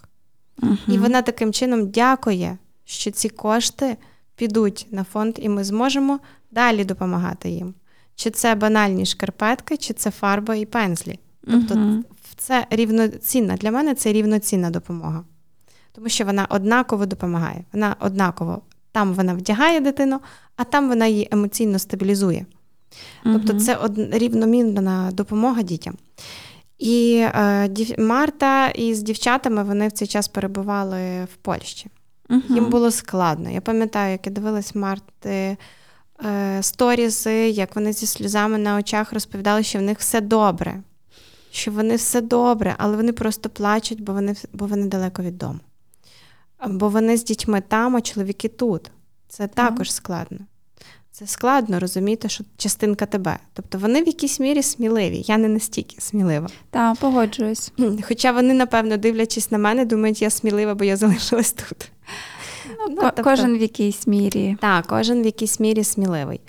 [0.62, 3.97] uh І вона таким чином дякує, що ці кошти
[4.36, 6.20] підуть на фонд, і ми зможемо
[6.52, 7.74] далі допомагати їм.
[8.16, 11.20] Чи це банальні шкарпетки, чи це фарба і пензлі.
[11.45, 12.04] Тобто uh
[12.42, 13.58] це рівноцінна.
[13.58, 15.24] Для мене це рівноцінна допомога.
[15.92, 17.64] Тому що вона однаково допомагає.
[17.74, 18.62] Вона однаково
[18.92, 20.20] там вона вдягає дитину,
[20.56, 22.46] а там вона її емоційно стабілізує.
[23.24, 23.98] Тобто це од...
[23.98, 25.98] рівномірна допомога дітям.
[26.78, 28.00] І е, дів...
[28.00, 31.89] Марта із дівчатами вони в цей час перебували в Польщі.
[32.30, 32.54] Uh-huh.
[32.54, 33.50] Їм було складно.
[33.50, 35.58] Я пам'ятаю, як я дивилась Марти
[36.26, 40.82] е, сторізи, як вони зі сльозами на очах розповідали, що в них все добре
[41.52, 45.60] що вони все добре, але вони просто плачуть, бо вони бо вони далеко від дому.
[46.68, 48.91] Бо вони з дітьми там, а чоловіки тут.
[49.28, 50.38] Це також складно.
[51.12, 53.39] Це складно розуміти, що частинка тебе.
[53.54, 55.24] Тобто вони в якійсь мірі сміливі.
[55.26, 56.49] Я не настільки смілива.
[56.70, 57.72] Так, погоджуюсь.
[58.08, 61.91] Хоча вони, напевно, дивлячись на мене, думають, я смілива, бо я залишилась тут.
[62.70, 64.58] Ну, ну, тобто, Кожен в якійсь мірі.
[64.62, 66.41] Так, кожен в якійсь мірі сміливий.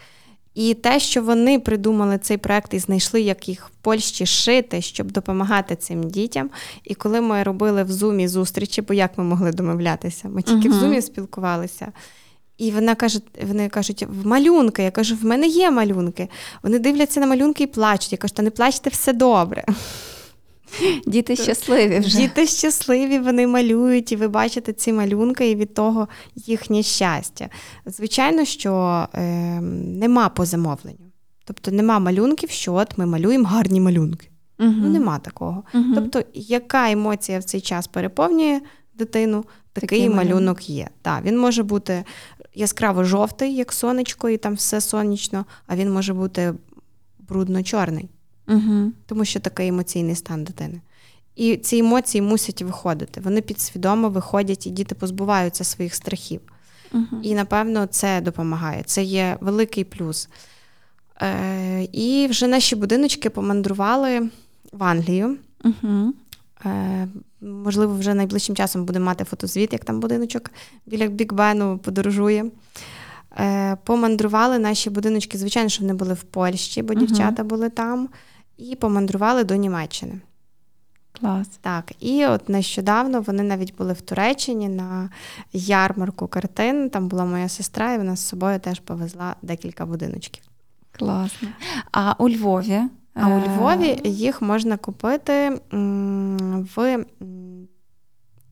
[0.55, 5.13] І те, що вони придумали цей проект і знайшли, як їх в Польщі шити, щоб
[5.13, 6.51] допомагати цим дітям.
[6.85, 10.29] І коли ми робили в зумі зустрічі, бо як ми могли домовлятися?
[10.29, 10.77] Ми тільки uh-huh.
[10.77, 11.93] в зумі спілкувалися.
[12.59, 14.83] І вона каже, вони кажуть, в малюнки.
[14.83, 16.29] Я кажу, в мене є малюнки.
[16.63, 18.13] Вони дивляться на малюнки і плачуть.
[18.13, 19.65] Я кажу, та не плачте, все добре.
[21.07, 22.19] Діти щасливі вже.
[22.19, 27.49] Діти щасливі, вони малюють, і ви бачите ці малюнки, і від того їхнє щастя.
[27.87, 29.23] Звичайно, що е,
[29.61, 31.13] нема по замовленню.
[31.45, 34.29] Тобто нема малюнків, що от ми малюємо гарні малюнки.
[34.59, 34.73] Угу.
[34.77, 35.65] Ну, Нема такого.
[35.75, 35.85] Угу.
[35.95, 38.61] Тобто, яка емоція в цей час переповнює
[38.95, 40.89] дитину, такий, такий малюнок є.
[41.03, 42.05] Так, Він може бути
[42.55, 46.55] яскраво жовтий, як сонечко, і там все сонячно, а він може бути
[47.29, 48.09] брудно-чорний,
[48.53, 48.93] угу.
[49.07, 50.81] тому що такий емоційний стан дитини.
[51.37, 53.21] І ці емоції мусять виходити.
[53.21, 56.41] Вони підсвідомо виходять, і діти позбуваються своїх страхів.
[56.93, 57.23] Uh-huh.
[57.23, 58.83] І, напевно, це допомагає.
[58.87, 60.29] Це є великий плюс.
[61.23, 64.29] Е, І вже наші будиночки помандрували
[64.73, 65.37] в Англію.
[65.65, 66.11] Uh-huh.
[66.67, 67.09] Е,
[67.41, 70.51] Можливо, вже найближчим часом будемо мати фотозвіт, як там будиночок
[70.87, 72.45] біля Бікбену подорожує.
[73.39, 76.99] Е, Помандрували наші будиночки, звичайно, що вони були в Польщі, бо uh-huh.
[76.99, 78.09] дівчата були там,
[78.57, 80.21] і помандрували до Німеччини.
[81.21, 81.49] Клас.
[81.61, 85.11] Так, і от нещодавно вони навіть були в Туреччині на
[85.53, 86.91] ярмарку картин.
[86.91, 90.43] Там була моя сестра, і вона з собою теж повезла декілька будиночків.
[90.93, 91.49] Класно.
[91.93, 92.81] А у Львові?
[93.15, 95.61] А у Львові їх можна купити
[96.77, 97.05] в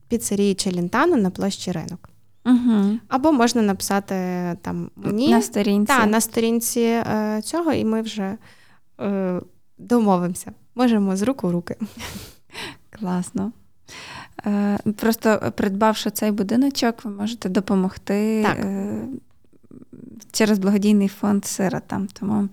[0.07, 2.09] піцерії Челінтану на площі ринок.
[2.45, 2.99] Угу.
[3.07, 4.15] Або можна написати
[4.61, 8.37] там мені на сторінці та, на сторінці е, цього, і ми вже
[9.01, 9.41] е,
[9.81, 10.51] домовимося.
[10.75, 11.75] Можемо з руку в руки.
[12.99, 13.51] Класно.
[14.45, 18.65] Е, просто придбавши цей будиночок, ви можете допомогти так.
[20.31, 22.07] через благодійний фонд сиротам.
[22.07, 22.49] Тому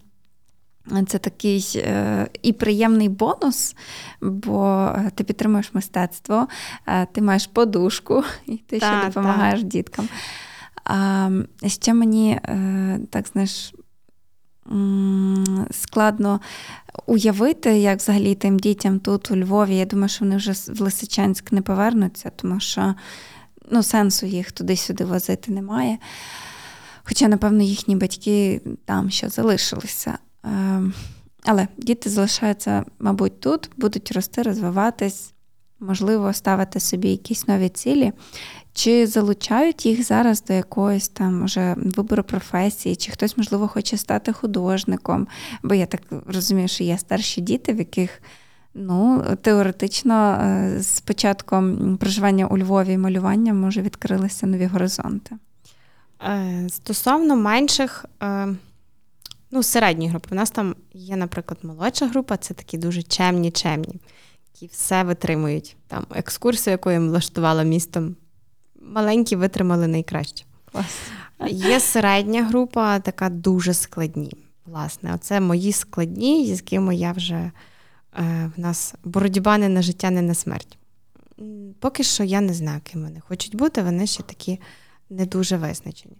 [1.06, 3.76] це такий е, і приємний бонус,
[4.20, 6.48] бо ти підтримуєш мистецтво,
[6.86, 9.66] е, ти маєш подушку, і ти та, ще допомагаєш та.
[9.66, 10.08] діткам.
[10.84, 11.30] А
[11.66, 12.40] ще мені
[13.10, 13.74] так знаєш.
[15.70, 16.40] Складно
[17.06, 19.76] уявити, як взагалі тим дітям тут у Львові.
[19.76, 22.94] Я думаю, що вони вже в Лисичанськ не повернуться, тому що
[23.70, 25.98] ну, сенсу їх туди-сюди возити немає.
[27.04, 30.18] Хоча, напевно, їхні батьки там ще залишилися.
[30.44, 30.94] Ем,
[31.44, 35.32] але діти залишаються, мабуть, тут, будуть рости, розвиватись,
[35.80, 38.12] можливо, ставити собі якісь нові цілі.
[38.78, 44.32] Чи залучають їх зараз до якоїсь там вже вибору професії, чи хтось, можливо, хоче стати
[44.32, 45.28] художником?
[45.62, 48.22] Бо я так розумію, що є старші діти, в яких
[48.74, 55.36] ну, теоретично е, з початком проживання у Львові і малювання може відкрилися нові горизонти.
[56.22, 58.48] Е, стосовно менших, е,
[59.50, 64.00] ну, середньої групи, у нас там є, наприклад, молодша група, це такі дуже чемні, чемні,
[64.54, 65.76] які все витримують.
[65.86, 68.16] Там екскурсію, яку я влаштувала містом
[68.88, 70.44] маленькі витримали найкраще.
[70.72, 71.00] Клас.
[71.46, 74.32] Є середня група, така дуже складні.
[74.66, 77.52] Власне, оце мої складні, з якими я вже е,
[78.56, 80.78] в нас боротьба не на життя, не на смерть.
[81.80, 84.60] Поки що я не знаю, ким вони хочуть бути, вони ще такі
[85.10, 86.16] не дуже визначені.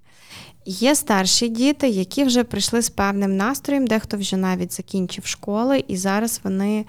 [0.64, 5.97] Є старші діти, які вже прийшли з певним настроєм, дехто вже навіть закінчив школи, і
[5.97, 6.85] зараз вони,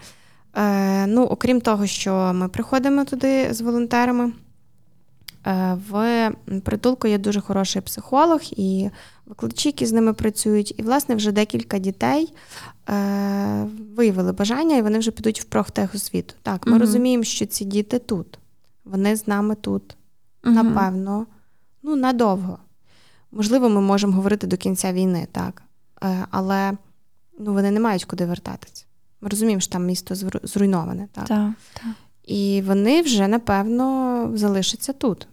[0.56, 4.32] е, ну, окрім того, що ми приходимо туди з волонтерами.
[5.48, 6.32] Е, в
[6.64, 8.90] притулку є дуже хороший психолог і
[9.26, 10.74] викладачі, які з ними працюють.
[10.78, 12.34] І, власне, вже декілька дітей
[12.90, 16.34] е, виявили бажання, і вони вже підуть в профтехосвіту.
[16.42, 16.82] Так, ми угу.
[16.82, 18.40] розуміємо, що ці діти тут,
[18.86, 19.98] вони з нами тут,
[20.46, 20.56] угу.
[20.56, 21.26] напевно,
[21.84, 22.58] ну, надовго.
[23.32, 25.64] Можливо, ми можемо говорити до кінця війни, так.
[26.04, 26.72] Е, але
[27.40, 28.86] ну, вони не мають куди вертатися.
[29.22, 31.08] Ми розуміємо, що там місто зруйноване.
[31.12, 31.28] Так.
[31.28, 31.92] Так, так.
[32.30, 35.28] І вони вже, напевно, залишаться тут,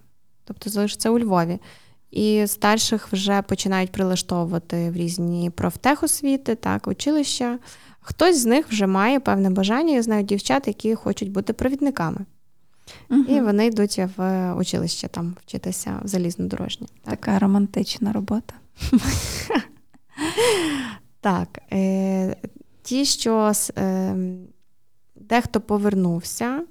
[0.45, 1.59] тобто залишаться у Львові.
[2.11, 7.59] І старших вже починають прилаштовувати в різні профтехосвіти, так, училища.
[8.01, 9.95] Хтось з них вже має певне бажання.
[9.95, 12.19] Я знаю дівчат, які хочуть бути провідниками.
[13.11, 13.21] Угу.
[13.21, 16.87] І вони йдуть в училище там вчитися в залізнодорожні.
[17.05, 17.17] Так.
[17.17, 18.55] Така романтична робота.
[21.21, 21.59] Так.
[21.73, 22.37] Е,
[22.83, 24.39] ті, що ем,
[25.17, 26.63] дехто повернувся.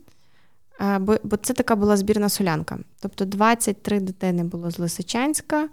[0.99, 2.79] Бо бо це така була збірна солянка.
[2.99, 5.69] Тобто 23 дитини було з Лисичанська,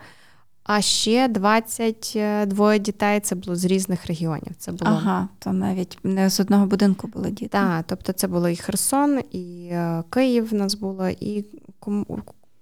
[0.64, 4.54] а ще 22 дітей це було з різних регіонів.
[4.58, 4.90] Це було...
[4.90, 7.48] Ага, то навіть не з одного будинку були діти.
[7.48, 11.44] Так, тобто це було і Херсон, і е, Київ в нас було, і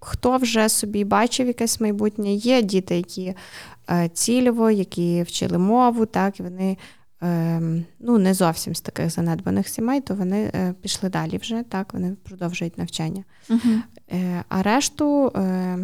[0.01, 2.33] хто вже собі бачив якесь майбутнє.
[2.33, 3.35] Є діти, які
[3.91, 6.77] е, цільово, які вчили мову, так, і вони
[7.99, 12.17] ну, не зовсім з таких занедбаних сімей, то вони е, пішли далі вже, так, вони
[12.23, 13.25] продовжують навчання.
[13.49, 14.43] Uh-huh.
[14.49, 15.79] А решту е,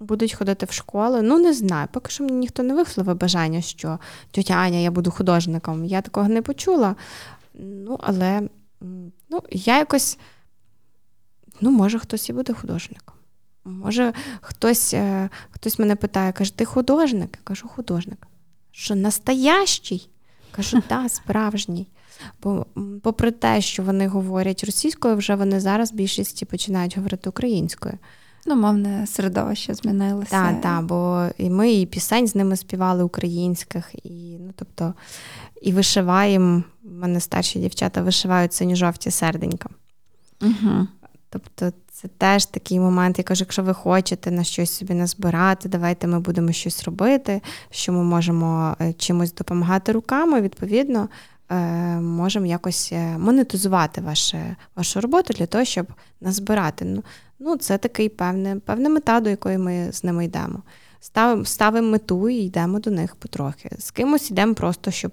[0.00, 1.22] будуть ходити в школи.
[1.22, 3.98] Ну, не знаю, поки що мені ніхто не висловив бажання, що
[4.30, 5.84] тетя Аня, я буду художником.
[5.84, 6.96] Я такого не почула.
[7.54, 8.48] Ну, але
[9.30, 10.18] ну, я якось,
[11.60, 13.14] ну, може, хтось і буде художником.
[13.64, 14.94] Може, хтось
[15.50, 17.30] хтось мене питає, каже, ти художник?
[17.32, 18.26] Я кажу, художник.
[18.70, 20.10] Що настоящий?
[20.56, 21.86] Кажу, так, справжній.
[22.42, 22.66] Бо,
[23.02, 27.98] попри те, що вони говорять російською, вже вони зараз більшості починають говорити українською.
[28.46, 30.30] Ну, мовне середовище змінилося.
[30.30, 34.94] Так, так, бо і ми і пісень з ними співали українських, і ну, тобто,
[35.62, 36.62] і вишиваємо.
[36.84, 39.68] У мене старші дівчата вишивають синьо-жовті серденька.
[40.42, 40.86] Угу.
[41.30, 43.18] Тобто, це теж такий момент.
[43.18, 47.92] Я кажу, якщо ви хочете на щось собі назбирати, давайте ми будемо щось робити, що
[47.92, 51.08] ми можемо е, чимось допомагати руками, відповідно.
[51.50, 51.56] Е,
[52.00, 55.86] можемо якось е, монетизувати ваше, вашу роботу для того, щоб
[56.20, 56.84] назбирати.
[56.84, 57.02] Ну,
[57.38, 60.62] ну це такий певне, певна мета, до якої ми з ними йдемо.
[61.00, 63.70] Ставимо ставимо мету і йдемо до них потрохи.
[63.78, 65.12] З кимось йдемо просто, щоб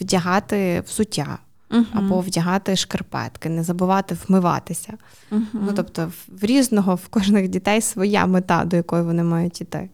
[0.00, 1.38] вдягати взуття.
[1.70, 1.84] Uh-huh.
[1.92, 4.94] Або вдягати шкарпетки, не забувати вмиватися.
[5.32, 5.42] Uh-huh.
[5.52, 9.90] Ну, Тобто, в різного в кожних дітей своя мета, до якої вони мають іти.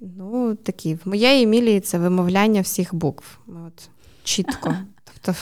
[0.00, 0.94] Ну, такі.
[0.94, 3.38] В моєї Емілії це вимовляння всіх букв.
[3.46, 3.88] От,
[4.24, 4.76] Чітко.
[5.04, 5.40] Тобто,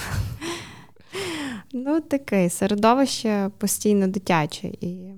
[1.72, 4.68] ну, таке середовище постійно дитяче.
[4.68, 5.10] І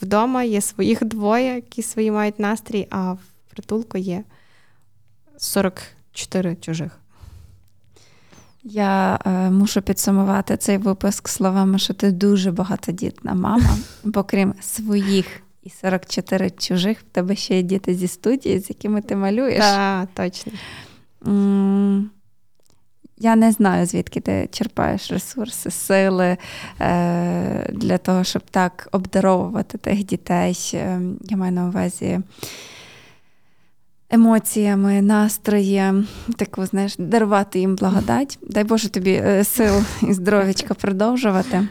[0.00, 4.24] вдома є своїх двоє, які свої мають настрій, а в притулку є
[5.36, 7.01] 44 чужих.
[8.64, 15.26] Я е, мушу підсумувати цей випуск словами, що ти дуже багатодітна мама, бо крім своїх
[15.62, 19.58] і 44 чужих, в тебе ще є діти зі студії, з якими ти малюєш.
[19.58, 20.52] Так, точно.
[23.18, 26.36] Я не знаю, звідки ти черпаєш ресурси, сили
[26.80, 30.70] е, для того, щоб так обдаровувати тих дітей.
[30.74, 32.20] Е, я маю на увазі
[34.12, 38.38] емоціями, настроєм, таку, знаєш, дарувати їм благодать.
[38.42, 41.68] Дай Боже тобі е, сил і здоров'ячка продовжувати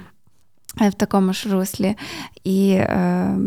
[0.81, 1.95] е, в такому ж руслі.
[2.43, 3.37] І е,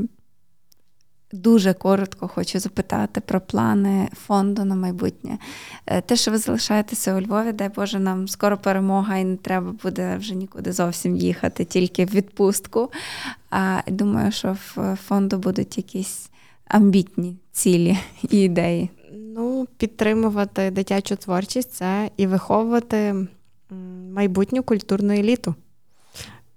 [1.32, 5.38] дуже коротко хочу запитати про плани фонду на майбутнє.
[5.86, 9.72] Е, те, що ви залишаєтеся у Львові, дай Боже, нам скоро перемога, і не треба
[9.82, 12.90] буде вже нікуди зовсім їхати, тільки в відпустку.
[13.50, 16.30] А думаю, що в фонду будуть якісь
[16.66, 17.98] амбітні цілі
[18.30, 18.90] і ідеї?
[19.12, 23.26] Ну, підтримувати дитячу творчість це і виховувати
[24.12, 25.54] майбутню культурну еліту.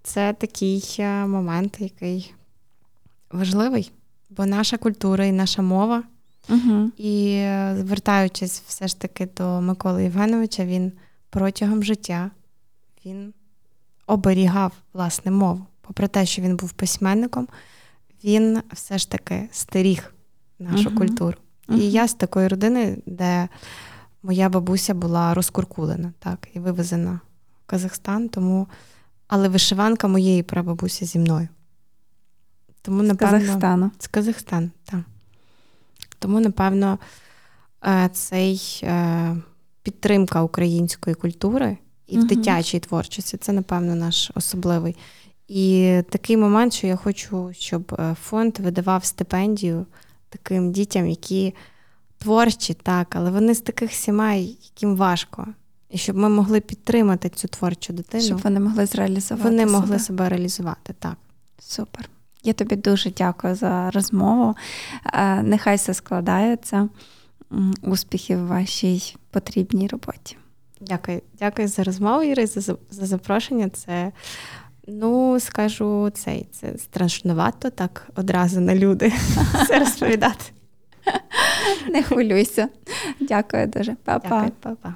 [0.04, 2.34] Це такий е, момент, який
[3.32, 3.92] важливий,
[4.30, 6.04] бо наша культура і наша мова.
[6.50, 6.92] Угу.
[6.98, 10.92] І е, звертаючись все ж таки до Миколи Євгеновича, він
[11.30, 12.32] протягом життя
[13.06, 13.34] він
[14.08, 15.66] оберігав власне мову.
[15.82, 17.48] Попри те, що він був письменником,
[18.28, 20.14] він все ж таки стеріг
[20.60, 20.98] нашу uh-huh.
[20.98, 21.38] культуру.
[21.68, 21.78] Uh-huh.
[21.78, 23.50] І я з такої родини, де
[24.24, 27.20] моя бабуся була розкуркулена так, і вивезена
[27.64, 28.68] в Казахстан, тому
[29.28, 31.48] але вишиванка моєї прабабусі зі мною.
[32.82, 33.92] Тому, напевно, З Казахстану.
[34.00, 35.00] З Казахстану, так.
[36.20, 37.00] Тому, напевно,
[37.86, 39.36] е, цей е,
[39.84, 44.96] підтримка української культури і в дитячій творчості це, напевно, наш особливий.
[45.48, 49.86] І такий момент, що я хочу, щоб е, фонд видавав стипендію
[50.30, 51.54] таким дітям, які
[52.18, 55.48] творчі, так, але вони з таких сімей, яким важко.
[55.90, 58.24] І щоб ми могли підтримати цю творчу дитину.
[58.24, 59.50] Щоб вони могли зреалізувати.
[59.50, 59.72] Вони себе.
[59.72, 61.16] могли себе реалізувати, так.
[61.60, 62.10] Супер.
[62.44, 64.56] Я тобі дуже дякую за розмову.
[65.14, 66.90] Е, нехай все складається.
[67.82, 70.38] Успіхів в вашій потрібній роботі.
[70.82, 73.70] Дякую, дякую за розмову, Іри, за, за запрошення.
[73.70, 74.12] Це
[74.88, 79.14] Ну, скажу цей, це страшнувато так одразу на люди
[79.64, 80.46] все розповідати.
[81.90, 82.70] Не хвилюйся.
[83.20, 83.96] Дякую дуже.
[84.04, 84.30] Па-па.
[84.30, 84.96] Дякую, па-па.